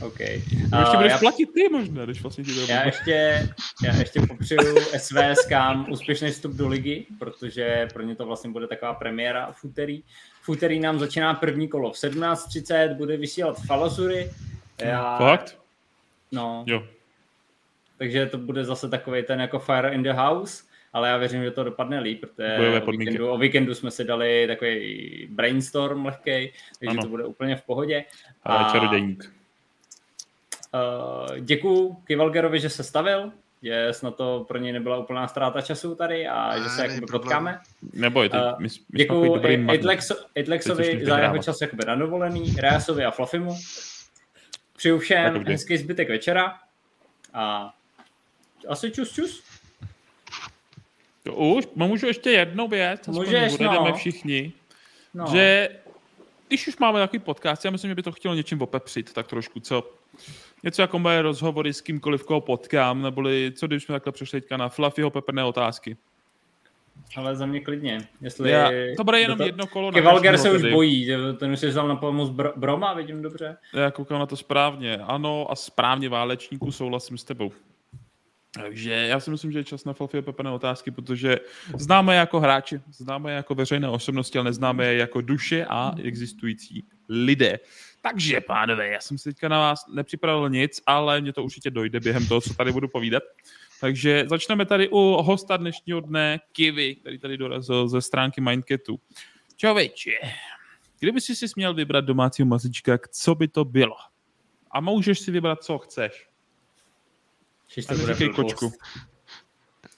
[0.00, 0.18] OK.
[0.72, 3.48] No ještě budeš já, platit ty možná, když vlastně ti já ještě,
[3.84, 8.66] já ještě popřeju SVS kam úspěšný vstup do ligy, protože pro ně to vlastně bude
[8.66, 10.02] taková premiéra v úterý.
[10.42, 14.30] V úterý nám začíná první kolo v 17.30, bude vysílat Falasury.
[14.78, 15.58] Já, Fakt?
[16.32, 16.64] No.
[16.66, 16.84] Jo.
[17.98, 20.64] Takže to bude zase takový ten jako Fire in the House,
[20.94, 24.46] ale já věřím, že to dopadne líp, protože o víkendu, o víkendu jsme si dali
[24.46, 27.02] takový brainstorm lehkej, takže ano.
[27.02, 28.04] to bude úplně v pohodě.
[28.42, 28.72] Ale a...
[28.72, 29.34] čarodějník.
[30.74, 33.32] Uh, děkuju Kivalgerovi, že se stavil,
[33.62, 37.60] že snad to pro něj nebyla úplná ztráta času tady a že se jakoby potkáme.
[37.92, 39.42] Neboj, ty, my, my děkuju
[40.34, 43.56] Idlexovi za jeho čas jakoby na dovolený, Reasovi a Flafimu.
[44.76, 46.58] Přeju všem hezký zbytek večera
[47.34, 47.74] a
[48.68, 49.53] asi čus čus.
[51.24, 53.94] To už, můžu ještě jednou věc, Můžeš, no.
[53.94, 54.52] všichni,
[55.14, 55.26] no.
[55.32, 55.68] že
[56.48, 59.60] když už máme takový podcast, já myslím, že by to chtělo něčím opepřit, tak trošku,
[59.60, 59.90] co
[60.62, 64.56] něco jako moje rozhovory s kýmkoliv, koho potkám, neboli co když jsme takhle přešli teďka
[64.56, 65.96] na Fluffyho peprné otázky.
[67.16, 67.98] Ale za mě klidně.
[68.20, 69.92] Jestli Já, to bude jenom to, jedno kolo.
[69.92, 70.64] Kevalger se tedy.
[70.64, 71.08] už bojí,
[71.38, 73.56] ten už se vzal na pomoc Br- Broma, vidím dobře.
[73.74, 74.96] Já koukám na to správně.
[74.96, 77.52] Ano a správně válečníku souhlasím s tebou.
[78.54, 81.36] Takže já si myslím, že je čas na Falfio Pepené otázky, protože
[81.76, 85.92] známe je jako hráči, známe je jako veřejné osobnosti, ale neznáme je jako duše a
[86.02, 87.58] existující lidé.
[88.02, 92.00] Takže, pánové, já jsem si teďka na vás nepřipravil nic, ale mě to určitě dojde
[92.00, 93.22] během toho, co tady budu povídat.
[93.80, 99.00] Takže začneme tady u hosta dnešního dne, Kivy, který tady dorazil ze stránky Mindketu.
[99.56, 100.18] Čověče,
[100.98, 103.96] kdyby si si směl vybrat domácího mazíčka, co by to bylo?
[104.70, 106.33] A můžeš si vybrat, co chceš.
[107.88, 108.72] A neříkej kočku.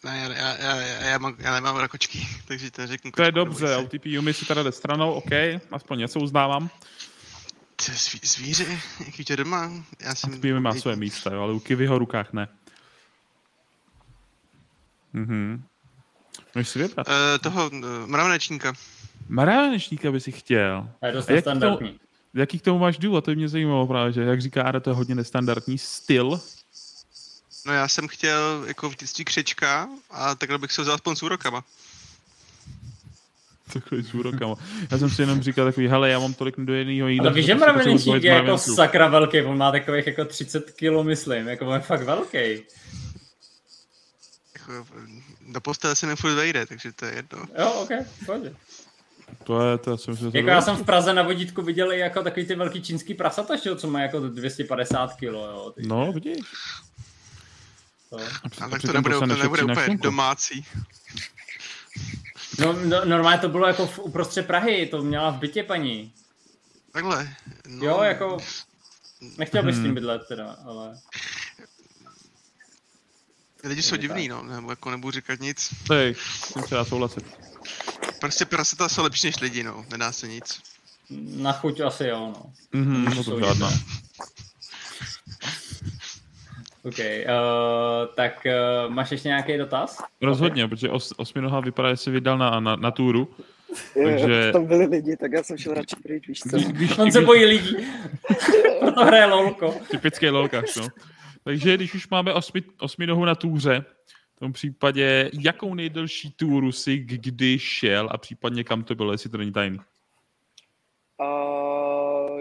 [0.04, 3.16] Ne, já, já, já, já, mám, já nemám rád kočky, takže to řeknu kočku.
[3.16, 5.30] To je dobře, OTP Yumi si tady jde stranou, OK,
[5.70, 6.70] aspoň něco uznávám.
[7.92, 9.70] Zví, zvíře, jaký tě doma?
[10.00, 10.34] Já jsem...
[10.34, 12.48] OTP Yumi má své místa, jo, ale u v jeho rukách ne.
[15.12, 15.62] Mhm.
[16.54, 17.08] Můžeš si vybrat?
[17.08, 18.72] Uh, toho uh, mravenečníka.
[19.28, 20.90] Mravenečníka by si chtěl.
[21.02, 22.00] A je dost standardní.
[22.34, 23.24] Jaký k tomu máš důvod?
[23.24, 26.40] To mě zajímalo právě, že jak říká Ara, to je hodně nestandardní styl,
[27.66, 31.64] No já jsem chtěl jako vždycky křečka a takhle bych se vzal aspoň s úrokama.
[33.72, 34.54] Takový s úrokama.
[34.90, 37.26] Já jsem si jenom říkal takový, hele, já mám tolik nedojeného jídla.
[37.26, 41.48] Ale víš, že mravenčík je jako sakra velký, on má takových jako 30 kilo, myslím,
[41.48, 42.62] jako on je fakt velký.
[44.58, 44.86] Jako,
[45.48, 47.38] do postele se nefurt vejde, takže to je jedno.
[47.58, 47.90] Jo, ok,
[48.26, 48.42] pojď.
[49.44, 52.46] To je, to si myslím, jako já jsem v Praze na vodítku viděl jako takový
[52.46, 55.72] ty velký čínský prasata, co má jako 250 kg, jo.
[55.76, 55.82] Ty.
[55.86, 56.40] No, vidíš.
[58.10, 58.18] To.
[58.64, 60.66] A tak to nebude, to nebude úplně domácí.
[62.58, 66.12] No, no, normálně to bylo jako v, uprostřed Prahy, to měla v bytě paní.
[66.92, 67.34] Takhle.
[67.66, 67.86] No.
[67.86, 68.38] Jo, jako...
[69.38, 69.82] Nechtěl bych hmm.
[69.82, 70.98] s tím bydlet teda, ale...
[73.64, 75.74] Lidi jsou divný, no, nebo jako nebudu říkat nic.
[75.90, 76.14] Hej,
[76.52, 77.24] tím se dá souhlasit.
[78.20, 80.62] Prostě prasata jsou lepší než lidi, no, nedá se nic.
[81.10, 82.52] Na chuť asi jo, no.
[82.72, 83.70] Mhm, no to žádná.
[86.86, 89.98] OK, uh, tak uh, máš ještě nějaký dotaz?
[90.22, 90.76] Rozhodně, okay.
[90.76, 93.28] protože os, Osminoha vypadá, že se vydal na, na, na túru.
[93.96, 94.52] Jo, takže...
[94.52, 96.58] Tam byli lidi, tak já jsem šel radši pryč, víš co?
[96.58, 97.76] Když, On se bojí lidí,
[98.80, 99.74] proto hraje lolko.
[99.90, 100.88] Typické lolkař, no.
[101.44, 103.84] Takže když už máme osmi, osminohu na túře,
[104.36, 109.30] v tom případě, jakou nejdelší túru si kdy šel a případně kam to bylo, jestli
[109.30, 109.78] to není tajný?
[111.18, 111.75] Uh,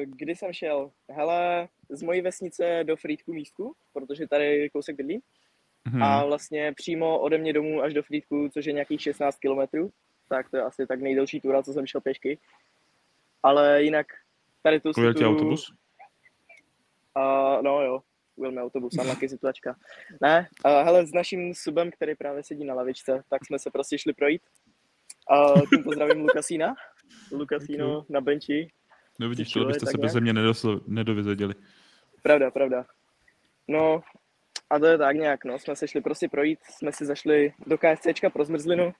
[0.06, 0.91] kdy jsem šel?
[1.10, 5.22] Hele, z mojí vesnice do Frýdku místku, protože tady kousek bydlí.
[5.86, 6.03] Hmm.
[6.03, 9.91] A vlastně přímo ode mě domů až do Frýdku, což je nějakých 16 kilometrů.
[10.30, 12.39] Tak to je asi tak nejdelší túra, co jsem šel pěšky.
[13.43, 14.08] Ale jinak
[14.64, 15.74] tady tu Ujel tě autobus?
[17.18, 18.01] Uh, no jo,
[18.36, 19.76] ujel mi autobus, unlucky situačka.
[20.22, 23.97] Ne, uh, hele, s naším subem, který právě sedí na lavičce, tak jsme se prostě
[23.97, 24.41] šli projít.
[25.32, 26.76] Uh, tím pozdravím Lukasína.
[27.32, 28.72] Lukasíno na benči.
[29.20, 30.34] No vidíš, to byste se bez mě
[30.88, 31.55] nedovyzadili.
[32.24, 32.86] Pravda, pravda.
[33.68, 34.01] No,
[34.70, 37.78] a to je tak nějak, no, jsme se šli prostě projít, jsme si zašli do
[37.78, 38.93] KFCčka pro zmrzlinu.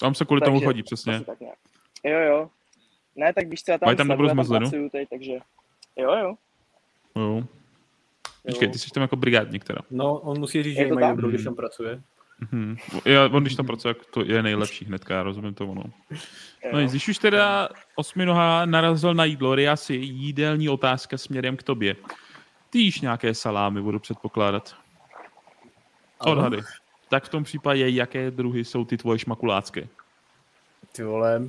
[0.00, 1.20] Tam se kvůli takže, tomu chodí, přesně.
[1.20, 1.58] Tak nějak.
[2.04, 2.50] Jo, jo.
[3.16, 4.90] Ne, tak víš co, já tam, Mají tam dobrou zmrzlinu?
[4.90, 5.32] Teď, takže
[5.96, 6.34] jo, jo.
[7.16, 7.42] Jo.
[8.46, 9.80] Počkej, ty jsi tam jako brigádník teda.
[9.90, 12.02] No, on musí říct, že mají dobrou, když tam pracuje.
[12.40, 12.76] Mm-hmm.
[13.04, 15.74] Já, on když tam pracuje, to je nejlepší hnedka, já rozumím tomu.
[15.74, 15.82] No.
[16.72, 21.96] no když už teda osminoha narazil na jídlo, asi jídelní otázka směrem k tobě.
[22.70, 24.76] Ty jíš nějaké salámy, budu předpokládat.
[26.18, 26.60] Odhady.
[27.08, 29.88] Tak v tom případě, jaké druhy jsou ty tvoje šmakulácké?
[30.92, 31.42] Ty vole.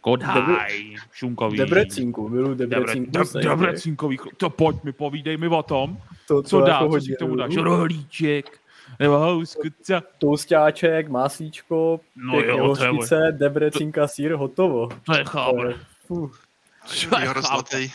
[0.00, 1.58] Kodhaj, šunkový.
[1.58, 3.10] Debrecínku, milu Debrecínku.
[3.10, 5.98] Debre, Debrecínkový, to pojď mi, povídej mi o tom.
[6.28, 7.56] To, co dá, jako co si k tomu dáš?
[7.56, 8.60] Rohlíček,
[8.98, 10.02] nebo houskuca.
[10.18, 14.88] Toustáček, máslíčko, no pěkně jo, hořčice, debrecínka, sír, hotovo.
[15.06, 15.72] To je chábr.
[16.08, 17.90] To je zlatý.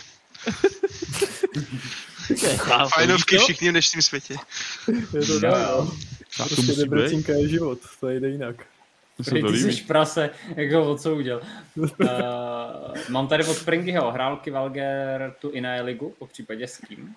[2.96, 4.36] Fajnovky všichni v dnešním světě.
[5.14, 5.92] Je to tak, no.
[6.38, 8.56] Prostě debrecínka je život, to jde jinak.
[9.30, 11.42] Ty, ty jsi prase, jak ho co udělal.
[11.76, 11.88] uh,
[13.10, 17.16] mám tady od Springyho, hrál Kivalger tu Iné ligu, po případě s kým?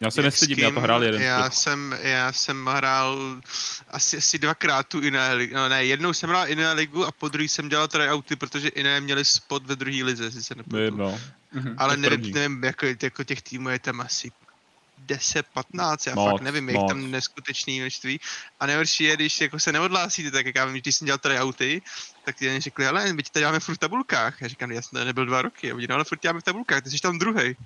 [0.00, 1.22] Já se nestydím, já to hrál jeden.
[1.22, 3.40] Já jsem, já jsem hrál
[3.88, 5.54] asi, asi dvakrát tu Iné ligu.
[5.54, 9.00] No, ne, jednou jsem hrál Iné ligu a po druhý jsem dělal tryouty, protože Iné
[9.00, 10.96] měli spot ve druhé lize, si se nepamatuju.
[10.96, 11.20] No.
[11.76, 14.30] Ale nevím, nevím jako, jako těch týmů je tam asi
[15.06, 18.20] 10, 15, já moc, fakt nevím, jak tam neskutečný množství.
[18.60, 21.82] A nejhorší je, když jako se neodhlásíte, tak jak já vím, když jsem dělal tryouty,
[22.24, 24.40] tak ti řekli, ale my ti tady děláme furt v tabulkách.
[24.40, 26.82] Já říkám, já jsem nebyl dva roky, a oni, no, ale furt děláme v tabulkách,
[26.82, 27.56] ty jsi tam druhý.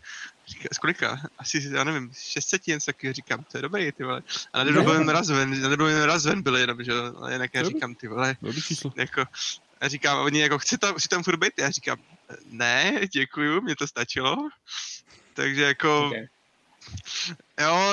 [0.47, 1.21] Říká, z kolika?
[1.39, 4.23] Asi, já nevím, 600 jen taky, říkám, to je dobrý, ty vole.
[4.53, 7.65] A nebyl jen raz ven, nebyl jen raz ven byl jenom, že jo, jinak já
[7.65, 8.37] říkám, ty vole,
[8.97, 9.25] jako,
[9.81, 11.99] já říkám, oni jako, chci tam, chci tam furt být, já říkám,
[12.47, 14.37] ne, děkuju, mě to stačilo.
[15.35, 16.27] Takže jako, okay.
[17.61, 17.93] Jo,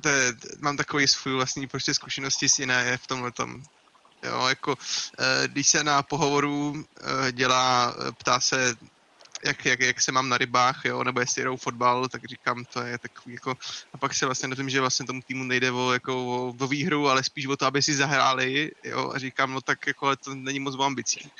[0.00, 3.62] to je, mám takový svůj vlastní prostě zkušenosti s jiné v tomhle tom.
[4.22, 4.74] Jo, jako
[5.18, 8.74] eh, když se na pohovoru eh, dělá, eh, ptá se
[9.44, 12.82] jak, jak, jak se mám na rybách, jo, nebo jestli jedou fotbal, tak říkám, to
[12.82, 13.56] je takový jako,
[13.92, 17.08] a pak se vlastně dozvím, že vlastně tomu týmu nejde o, jako o, o výhru,
[17.08, 20.60] ale spíš o to, aby si zahráli, jo, a říkám, no tak jako to není
[20.60, 21.30] moc o ambicí.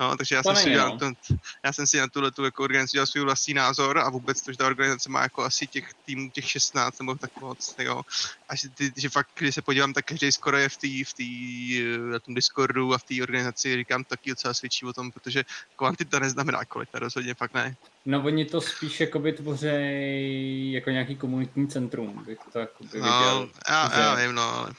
[0.00, 0.98] No, takže já to jsem, si udělal, no.
[0.98, 1.34] to,
[1.64, 4.52] já jsem si na tuhle tu jako organizaci dělal svůj vlastní názor a vůbec to,
[4.52, 8.02] že ta organizace má jako asi těch týmů těch 16 nebo tak moc, jo.
[8.48, 11.14] A že, ty, že fakt, když se podívám, tak každý skoro je v té v
[11.14, 15.44] tý, na tom Discordu a v té organizaci, říkám, taky docela svědčí o tom, protože
[15.76, 17.76] kvantita neznamená kvalita, rozhodně fakt ne.
[18.06, 23.48] No oni to spíš jakoby tvoří jako nějaký komunitní centrum, bych to jakoby no, viděl.
[23.68, 24.00] Já, že...
[24.00, 24.70] já vím, no, ale...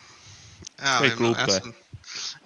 [0.83, 1.73] Já vím, klub, no, já jsem,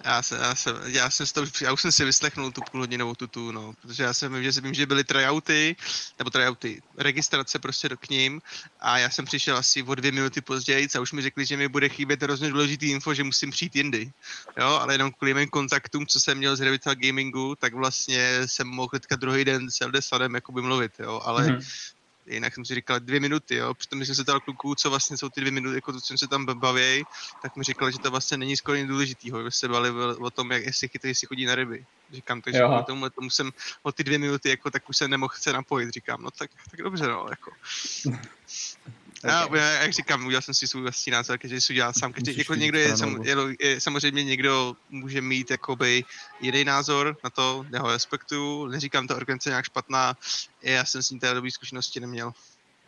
[0.04, 3.52] Já, jsem, já, jsem, já, jsem to, já už jsem si vyslechnul tu půlhodinovou tutu,
[3.52, 5.76] no, protože já jsem že vím, že byly tryouty,
[6.18, 8.42] nebo tryouty, registrace prostě do k ním
[8.80, 11.68] a já jsem přišel asi o dvě minuty později a už mi řekli, že mi
[11.68, 14.12] bude chybět hrozně důležitý info, že musím přijít jindy,
[14.58, 18.66] jo, ale jenom kvůli mým kontaktům, co jsem měl z Revital Gamingu, tak vlastně jsem
[18.66, 21.96] mohl teďka druhý den s Eldesadem jakoby mluvit, jo, ale mm-hmm
[22.34, 25.28] jinak jsem si říkal dvě minuty, jo, přitom jsem se ptal kluků, co vlastně jsou
[25.28, 27.04] ty dvě minuty, jako to, co se tam baví,
[27.42, 30.50] tak mi říkal, že to vlastně není skoro nic důležitýho, že se bavili o tom,
[30.52, 31.84] jak, jestli chytají, jestli chodí na ryby.
[32.12, 33.50] Říkám, takže kvůli tomu, tomu jsem
[33.82, 36.82] o ty dvě minuty, jako, tak už se nemohl se napojit, říkám, no tak, tak
[36.82, 37.52] dobře, no, jako.
[39.24, 39.60] Okay.
[39.60, 42.12] Já, jak říkám, udělal jsem si svůj vlastní názor, každý si udělal sám.
[42.12, 46.04] Každý, jako někdo je, sam, je, je, samozřejmě někdo může mít jakoby
[46.40, 50.16] jiný názor na to, já ho respektuju, neříkám to organizace nějak špatná,
[50.62, 52.32] já jsem s ní té dobré zkušenosti neměl.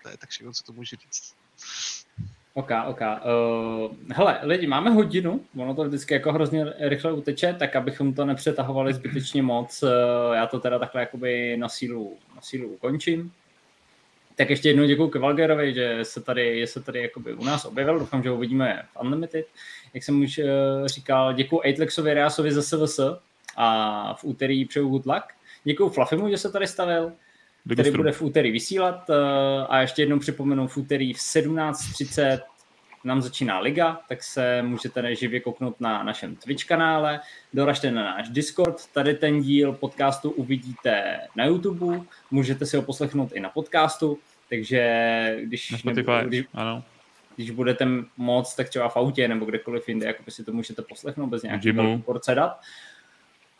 [0.03, 1.35] To je tak všechno, co to můžu říct.
[2.55, 3.01] OK, OK.
[3.01, 8.25] Uh, hele, lidi, máme hodinu, ono to vždycky jako hrozně rychle uteče, tak abychom to
[8.25, 9.91] nepřetahovali zbytečně moc, uh,
[10.35, 13.33] já to teda takhle jakoby na sílu, na sílu ukončím.
[14.37, 17.99] Tak ještě jednou děkuji Kevalgerovi, že se tady, je se tady jakoby u nás objevil,
[17.99, 19.47] doufám, že ho uvidíme v Unlimited.
[19.95, 20.45] Jak jsem už uh,
[20.87, 23.01] říkal, děkuji Aitlexovi, Reasovi za SVS
[23.57, 25.25] a v úterý přeju good luck.
[25.65, 27.13] Děkuji Fluffimu, že se tady stavil,
[27.73, 29.17] který bude v úterý vysílat uh,
[29.69, 32.41] a ještě jednou připomenu v úterý v 17.30
[33.05, 37.21] nám začíná liga, tak se můžete živě kouknout na našem Twitch kanále,
[37.53, 42.01] doražte na náš Discord, tady ten díl podcastu uvidíte na YouTube,
[42.31, 46.85] můžete si ho poslechnout i na podcastu, takže když, na Spotify, nebo, když, ano.
[47.37, 47.87] když budete
[48.17, 51.99] moc, tak třeba v autě nebo kdekoliv jinde, jako si to můžete poslechnout bez nějakého
[51.99, 52.61] porce dat.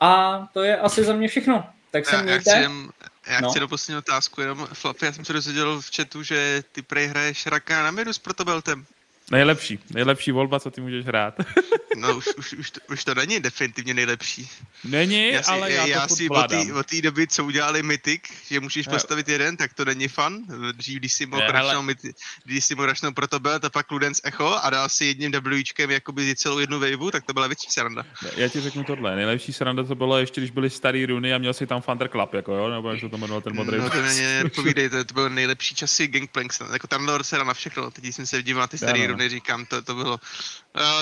[0.01, 1.65] A to je asi za mě všechno.
[1.91, 2.51] Tak se mějte.
[2.51, 2.89] Já chci,
[3.27, 3.61] já chci no.
[3.61, 7.47] do poslední otázku, jenom Fluffy, já jsem se dozvěděl v chatu, že ty prej hraješ
[7.47, 8.87] Raka na midu s protobeltem.
[9.31, 11.35] Nejlepší, nejlepší volba, co ty můžeš hrát.
[11.97, 14.49] no už, už, už, to, už to není definitivně nejlepší.
[14.85, 16.29] Není, já si, ale já, já to si
[16.75, 20.45] od té doby, co udělali Mythic, že můžeš postavit jeden, tak to není fun.
[20.73, 21.97] Dřív, když si mohl rašnout,
[22.45, 25.91] když si mohl rašnout proto byl, to pak Ludens Echo a dal si jedním Wčkem
[25.91, 28.05] jakoby celou jednu waveu, tak to byla větší sranda.
[28.37, 31.55] Já ti řeknu tohle, nejlepší sranda to bylo ještě, když byly starý runy a měl
[31.55, 33.79] si tam Thunderclap, jako jo, nebo jak se to jmenovalo ten modrý.
[33.79, 37.91] No to není, povídej, to, to bylo nejlepší časy Gangplank, jako Thundor se na všechno,
[37.91, 40.21] teď jsem se díval na ty staré runy, říkám, to, to bylo,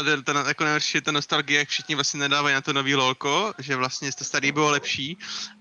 [0.04, 3.76] ten, ten, jako nejlepší ta nostalgie, jak všichni vlastně nedávají na to nový lolko, že
[3.76, 5.18] vlastně to starý bylo lepší,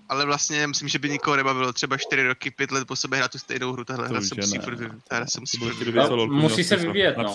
[0.08, 3.30] ale vlastně myslím, že by nikoho nebavilo třeba 4 roky, 5 let po sobě hrát
[3.30, 4.78] tu stejnou hru, tahle hra se musí furt
[5.26, 5.74] se musí furt
[6.26, 7.34] Musí se vyvíjet, no.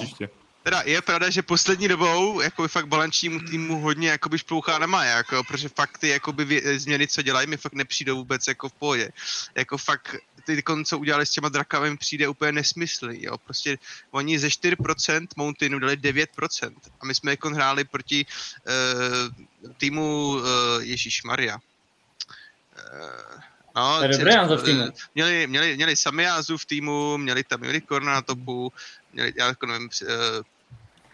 [0.65, 5.11] Teda je pravda, že poslední dobou jako fakt balančnímu týmu hodně jakoby šplouchá na maje,
[5.11, 8.73] jako, protože fakt ty jakoby vě, změny, co dělají, mi fakt nepřijdou vůbec jako v
[8.73, 9.09] pohodě.
[9.55, 13.37] Jako fakt ty, co udělali s těma drakami, mi přijde úplně nesmysl, jo.
[13.37, 13.77] Prostě
[14.11, 16.73] oni ze 4% Mountainu dali 9%.
[17.01, 20.43] A my jsme jako hráli proti uh, týmu uh,
[20.79, 21.55] Ježíš Maria.
[21.55, 21.61] Uh,
[23.75, 23.99] No,
[24.57, 24.85] v týmu.
[25.15, 28.73] Měli, měli, měli Samiázu v týmu, měli tam Unicorna na topu,
[29.13, 29.89] měli, já jako nevím,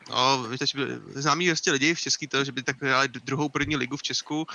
[0.10, 0.48] No,
[1.16, 4.48] známí vlastně lidi v Český to, že by tak hráli druhou první ligu v Česku.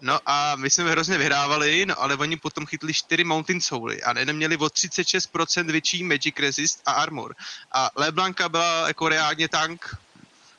[0.00, 4.12] No a my jsme hrozně vyhrávali, no ale oni potom chytli 4 Mountain Souly a
[4.12, 7.36] neměli o 36% větší Magic Resist a Armor.
[7.72, 9.96] A Leblanka byla jako reálně tank,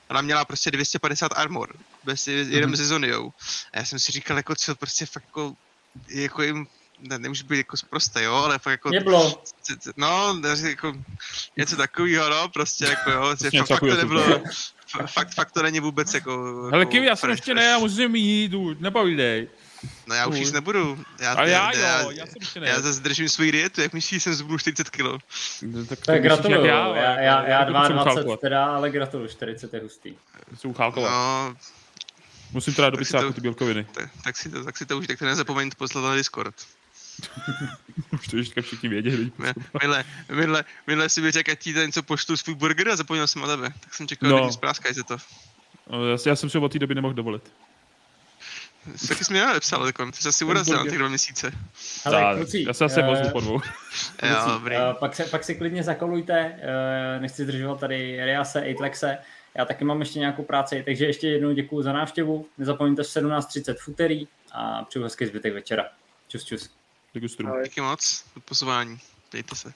[0.09, 2.75] ona měla prostě 250 armor, bez jenom mm-hmm.
[2.75, 3.33] se Zoniou.
[3.73, 5.55] A já jsem si říkal, jako co prostě fakt jako,
[6.09, 6.67] jako jim
[7.01, 8.89] ne, nemůžu být jako zprostý, jo, ale fakt jako...
[8.89, 9.43] Nebylo.
[9.97, 10.93] No, jako
[11.57, 14.41] něco takového, no, prostě jako jo, že fakt, fakt to nebylo,
[15.13, 16.63] fakt, fakt to není vůbec jako...
[16.71, 19.47] Ale jako Kiwi, já jsem ještě ne, já musím jít, nepovídej.
[20.07, 21.03] No já už jíst nebudu.
[21.19, 22.67] Já, Ale já, já, jo, já jsem ještě ne.
[22.67, 25.01] Já zase držím svůj dietu, jak myslíš, jsem zbudu 40 kg.
[25.61, 30.15] No, tak, tak gratuluju, já, já, já, já 22 teda, ale gratuluju, 40 je hustý.
[30.57, 31.11] Jsou chálkovat.
[31.11, 31.55] No,
[32.53, 33.83] Musím teda dobit sáku ty bílkoviny.
[33.91, 36.55] Tak, tak, si to, tak si to už, tak to nezapomeň poslat na Discord.
[38.13, 39.31] Už to ještě všichni věděli.
[39.81, 43.41] Minule, minule, minule si mi řekl, ať ti něco poštu svůj burger a zapomněl jsem
[43.41, 43.73] na tebe.
[43.79, 44.49] Tak jsem čekal, no.
[44.87, 45.17] že se to.
[45.89, 47.51] No, já, já jsem si od té doby nemohl dovolit.
[49.07, 51.51] Taky jsi mě napsal, jako, ty jsi asi urazil na těch dva měsíce.
[52.05, 53.53] Ale, kluci, já se asi uh, ozvu po dvou.
[54.23, 54.75] jo, dobrý.
[54.75, 59.17] Uh, pak, se, pak si klidně zakolujte, uh, nechci zdržovat tady Riase, Eitlexe,
[59.55, 62.45] já taky mám ještě nějakou práci, takže ještě jednou děkuji za návštěvu.
[62.57, 65.83] Nezapomeňte 17.30 v úterý a přeju hezký zbytek večera.
[66.27, 66.80] Čus, čus.
[67.63, 68.99] Díky moc, do pozvání.
[69.31, 69.73] Dejte se.